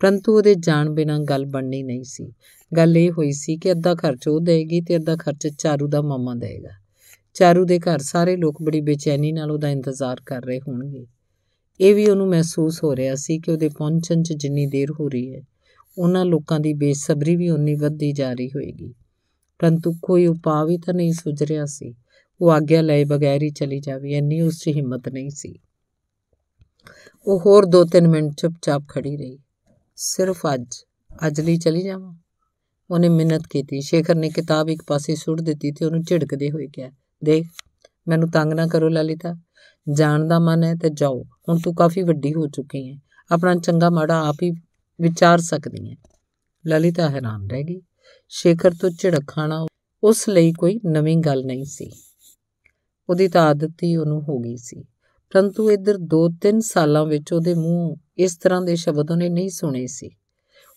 [0.00, 2.32] ਪਰੰਤੂ ਉਹਦੇ ਜਾਣ ਬਿਨਾਂ ਗੱਲ ਬਣਨੀ ਨਹੀਂ ਸੀ।
[2.76, 6.34] ਗੱਲ ਇਹ ਹੋਈ ਸੀ ਕਿ ਅੱਧਾ ਖਰਚ ਉਹ ਦੇਗੀ ਤੇ ਅੱਧਾ ਖਰਚ ਚਾਰੂ ਦਾ ਮਾਮਾ
[6.34, 6.85] ਦੇਗਾ
[7.36, 11.06] ਚਾਰੂ ਦੇ ਘਰ ਸਾਰੇ ਲੋਕ ਬੜੀ ਬੇਚੈਨੀ ਨਾਲ ਉਹਦਾ ਇੰਤਜ਼ਾਰ ਕਰ ਰਹੇ ਹੋਣਗੇ।
[11.80, 15.34] ਇਹ ਵੀ ਉਹਨੂੰ ਮਹਿਸੂਸ ਹੋ ਰਿਹਾ ਸੀ ਕਿ ਉਹਦੇ ਪਹੁੰਚਣ 'ਚ ਜਿੰਨੀ ਦੇਰ ਹੋ ਰਹੀ
[15.34, 15.42] ਹੈ,
[15.98, 18.94] ਉਹਨਾਂ ਲੋਕਾਂ ਦੀ ਬੇਸਬਰੀ ਵੀ ਉਨੀ ਵੱਧਦੀ ਜਾ ਰਹੀ ਹੋਏਗੀ।
[19.58, 21.94] ਪਰੰਤੂ ਕੋਈ ਉਪਾਅ ਵੀ ਤਾਂ ਨਹੀਂ ਸੁਝ ਰਿਹਾ ਸੀ।
[22.40, 25.58] ਉਹ ਆਗਿਆ ਲਏ ਬਗੈਰ ਹੀ ਚਲੀ ਜਾਵੇ, ਇੰਨੀ ਉਸ 'ਚ ਹਿੰਮਤ ਨਹੀਂ ਸੀ।
[27.26, 29.38] ਉਹ ਹੋਰ 2-3 ਮਿੰਟ ਚੁੱਪਚਾਪ ਖੜੀ ਰਹੀ।
[29.96, 30.66] ਸਿਰਫ ਅੱਜ
[31.26, 32.14] ਅੱਜ ਲਈ ਚਲੀ ਜਾਵਾਂ?
[32.90, 36.90] ਉਹਨੇ ਮਿਹਨਤ ਕੀਤੀ। ਸ਼ੇਖਰ ਨੇ ਕਿਤਾਬ ਇੱਕ ਪਾਸੇ ਸੁੱਟ ਦਿੱਤੀ ਤੇ ਉਹਨੂੰ ਝਿੜਕਦੇ ਹੋਏ ਕਿਹਾ
[37.24, 37.46] ਦੇਖ,
[38.08, 39.34] ਮੈਨੂੰ ਤੰਗ ਨਾ ਕਰੋ ਲਲਿਤਾ।
[39.92, 42.98] ਜਾਣ ਦਾ ਮਨ ਹੈ ਤੇ ਜਾਓ। ਹੁਣ ਤੂੰ ਕਾਫੀ ਵੱਡੀ ਹੋ ਚੁੱਕੀ ਹੈ।
[43.30, 44.50] ਆਪਣਾ ਚੰਗਾ ਮਾੜਾ ਆਪ ਹੀ
[45.00, 45.96] ਵਿਚਾਰ ਸਕਦੀ ਹੈ।
[46.66, 47.80] ਲਲਿਤਾ ਹੈਰਾਨ ਰਹਿ ਗਈ।
[48.28, 49.66] ਸ਼ੇਖਰ ਤੋਂ ਝਿੜਕ ਖਾਣਾ
[50.04, 51.90] ਉਸ ਲਈ ਕੋਈ ਨਵੀਂ ਗੱਲ ਨਹੀਂ ਸੀ।
[53.08, 54.84] ਉਹਦੀ ਤਾਂ ਆਦਤ ਹੀ ਉਹਨੂੰ ਹੋ ਗਈ ਸੀ।
[55.30, 60.10] ਪਰੰਤੂ ਇੱਧਰ 2-3 ਸਾਲਾਂ ਵਿੱਚ ਉਹਦੇ ਮੂੰਹ ਇਸ ਤਰ੍ਹਾਂ ਦੇ ਸ਼ਬਦ ਉਹਨੇ ਨਹੀਂ ਸੁਣੇ ਸੀ।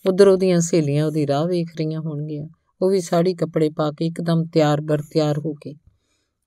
[0.08, 2.48] ਉਧਰ ਉਹਦੀਆਂ ਸਹੇਲੀਆਂ ਉਹਦੀ ਰਾਹ ਵੇਖ ਰਹੀਆਂ ਹੋਣਗੀਆਂ।
[2.82, 5.76] ਉਹ ਵੀ ਸਾੜੀ ਕੱਪੜੇ ਪਾ ਕੇ ਇੱਕਦਮ ਤਿਆਰ ਬਰ ਤਿਆਰ ਹੋ ਕੇ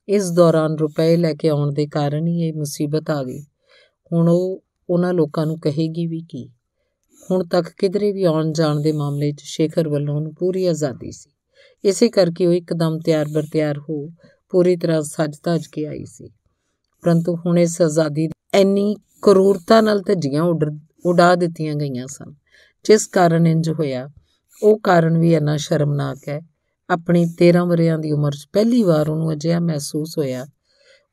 [0.08, 3.42] ਇਸ ਦੌਰਾਨ ਰੁਪਏ ਲੈ ਕੇ ਆਉਣ ਦੇ ਕਾਰਨ ਹੀ ਇਹ ਮੁਸੀਬਤ ਆ ਗਈ।
[4.12, 6.50] ਹੁਣ ਉਹ ਉਹਨਾਂ ਲੋਕਾਂ ਨੂੰ ਕਹੇਗੀ ਵੀ ਕੀ?
[7.30, 11.30] ਹੁਣ ਤੱਕ ਕਿਧਰੇ ਵੀ ਆਉਣ ਜਾਣ ਦੇ ਮਾਮਲੇ 'ਚ ਸ਼ੇਖਰ ਵੱਲੋਂ ਉਹਨੂੰ ਪੂਰੀ ਆਜ਼ਾਦੀ ਸੀ।
[11.84, 14.10] ਇਸੇ ਕਰਕੇ ਉਹ ਇੱਕਦਮ ਤਿਆਰ ਬਰ ਤਿਆਰ ਹੋ
[14.50, 16.30] ਪੂਰੀ ਤਰ੍ਹਾਂ ਸੱਜ-ਧੱਜ ਕੇ ਆਈ ਸੀ।
[17.02, 20.42] ਪਰੰਤੂ ਹੁਣ ਇਸ ਆਜ਼ਾਦੀ ਇੰਨੀ ਕਰੂਰਤਾ ਨਾਲ ਧੱਜੀਆਂ
[21.06, 22.34] ਉਡਾ ਦਿੱਤੀਆਂ ਗਈਆਂ ਸਨ।
[22.84, 24.10] ਜਿਸ ਕਾਰਨ ਇੰਜ ਹੋਇਆ,
[24.62, 26.51] ਉਹ ਕਾਰਨ ਵੀ ਇੰਨਾ ਸ਼ਰਮਨਾਕ ਹੈ
[26.90, 30.46] ਆਪਣੀ 13 ਵਰਿਆਂ ਦੀ ਉਮਰ 'ਚ ਪਹਿਲੀ ਵਾਰ ਉਹਨੂੰ ਅਜਿਹਾ ਮਹਿਸੂਸ ਹੋਇਆ।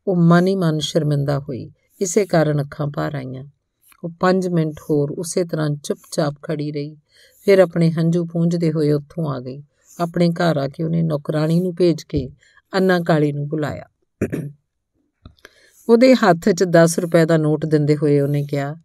[0.07, 3.45] ਉਹ ਮਨ ਹੀ ਮਨ ਸ਼ਰਮਿੰਦਾ ਹੋਈ। ਇਸੇ ਕਾਰਨ ਅੱਖਾਂ ਭਰ ਆਈਆਂ।
[4.03, 6.97] ਉਹ 5 ਮਿੰਟ ਹੋਰ ਉਸੇ ਤਰ੍ਹਾਂ ਚੁੱਪਚਾਪ ਖੜੀ ਰਹੀ।
[7.45, 9.63] ਫਿਰ ਆਪਣੇ ਹੰਝੂ ਪੂੰਝਦੇ ਹੋਏ ਉੱਥੋਂ ਆ ਗਈ।
[9.99, 12.29] ਆਪਣੇ ਘਰ ਆ ਕੇ ਉਹਨੇ ਨੌਕਰਾਨੀ ਨੂੰ ਭੇਜ ਕੇ
[12.73, 13.85] ਅੰਨਾ ਕਾਲੀ ਨੂੰ ਬੁਲਾਇਆ।
[15.89, 18.75] ਉਹਦੇ ਹੱਥ 'ਚ 10 ਰੁਪਏ ਦਾ ਨੋਟ ਦਿੰਦੇ ਹੋਏ ਉਹਨੇ ਕਿਹਾ,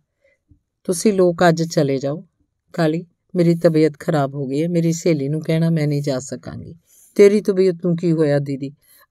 [0.84, 2.24] ਤੁਸੀਂ ਲੋਕ ਅੱਜ ਚਲੇ ਜਾਓ।
[2.72, 3.04] ਕਾਲੀ
[3.36, 6.74] ਮੇਰੀ ਤਬੀਅਤ ਖਰਾਬ ਹੋ ਗਈ ਹੈ, ਮੇਰੀ ਸਹੇਲੀ ਨੂੰ ਕਹਿਣਾ ਮੈਂ ਨਹੀਂ ਜਾ ਸਕਾਂਗੀ।
[7.14, 8.70] ਤੇਰੀ ਤਬੀਅਤ ਨੂੰ ਕੀ ਹੋਇਆ ਦੀਦੀ?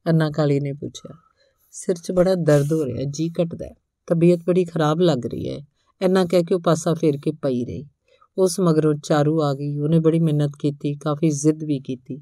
[0.10, 1.16] ਅੰਨਾ ਕਾਲੀ ਨੇ ਪੁੱਛਿਆ।
[1.72, 3.66] ਸਿਰ 'ਚ ਬੜਾ ਦਰਦ ਹੋ ਰਿਹਾ, ਜੀ ਘਟਦਾ
[4.08, 5.66] ਤਬੀਅਤ ਬੜੀ ਖਰਾਬ ਲੱਗ ਰਹੀ ਹੈ।
[6.02, 7.86] ਇੰਨਾ ਕਹਿ ਕੇ ਉਹ ਪਾਸਾ ਫੇਰ ਕੇ ਪਈ ਰਹੀ।
[8.38, 12.22] ਉਸ ਮਗਰੋਂ ਚਾਰੂ ਆ ਗਈ। ਉਹਨੇ ਬੜੀ ਮਿਹਨਤ ਕੀਤੀ, ਕਾਫੀ ਜ਼ਿੱਦ ਵੀ ਕੀਤੀ।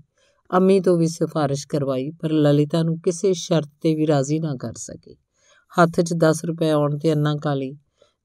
[0.54, 4.74] ਅੰਮੀ ਤੋਂ ਵੀ ਸਿਫਾਰਿਸ਼ ਕਰਵਾਈ, ਪਰ ਲਲਿਤਾ ਨੂੰ ਕਿਸੇ ਸ਼ਰਤ ਤੇ ਵੀ ਰਾਜ਼ੀ ਨਾ ਕਰ
[4.74, 5.18] ਸਕੀ।
[5.82, 7.78] ਹੱਥ 'ਚ 10 ਰੁਪਏ ਆਉਣ ਤੇ ਅੰਨਾ ਕਾਲੀ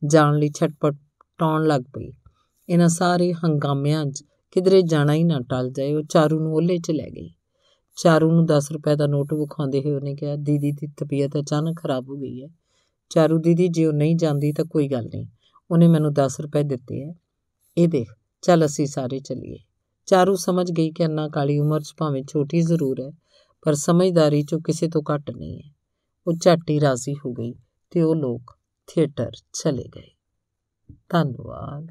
[0.06, 0.94] ਜਾਣ ਲਈ ਛਟਪਟ
[1.38, 2.12] ਟਾਉਣ ਲੱਗ ਪਈ।
[2.68, 6.90] ਇਹਨਾਂ ਸਾਰੇ ਹੰਗਾਮਿਆਂ 'ਚ ਕਿਧਰੇ ਜਾਣਾ ਹੀ ਨਾ ਟਲ ਜਾਏ, ਉਹ ਚਾਰੂ ਨੂੰ ਉਹਲੇ 'ਚ
[6.90, 7.30] ਲੈ ਗਈ।
[7.96, 12.08] ਚਾਰੂ ਨੂੰ 10 ਰੁਪਏ ਦਾ ਨੋਟ ਵਿਖਾਉਂਦੇ ਹੋਏ ਉਹਨੇ ਕਿਹਾ, ਦੀਦੀ ਦੀ ਤਬੀਅਤ ਅਚਾਨਕ ਖਰਾਬ
[12.08, 12.48] ਹੋ ਗਈ ਹੈ।
[13.10, 15.26] ਚਾਰੂ ਦੀਦੀ, ਜੇ ਉਹ ਨਹੀਂ ਜਾਂਦੀ ਤਾਂ ਕੋਈ ਗੱਲ ਨਹੀਂ।
[15.70, 17.12] ਉਹਨੇ ਮੈਨੂੰ 10 ਰੁਪਏ ਦਿੱਤੇ ਐ
[17.78, 19.56] ਇਹ ਦੇਖ, ਚੱਲ ਅਸੀਂ ਸਾਰੇ ਚੱਲੀਏ
[20.06, 23.12] ਚਾਰੂ ਸਮਝ ਗਈ ਕਿ ਅੰਨਾ ਕਾਲੀ ਉਮਰ 'ਚ ਭਾਵੇਂ ਛੋਟੀ ਜ਼ਰੂਰ ਹੈ,
[23.62, 25.70] ਪਰ ਸਮਝਦਾਰੀ 'ਚੋਂ ਕਿਸੇ ਤੋਂ ਘੱਟ ਨਹੀਂ ਹੈ।
[26.26, 27.54] ਉਹ ਝਾਟੀ ਰਾਜ਼ੀ ਹੋ ਗਈ
[27.90, 30.10] ਤੇ ਉਹ ਲੋਕ ਥੀਏਟਰ ਚਲੇ ਗਏ।
[31.08, 31.84] ਧੰਨਵਾਦ।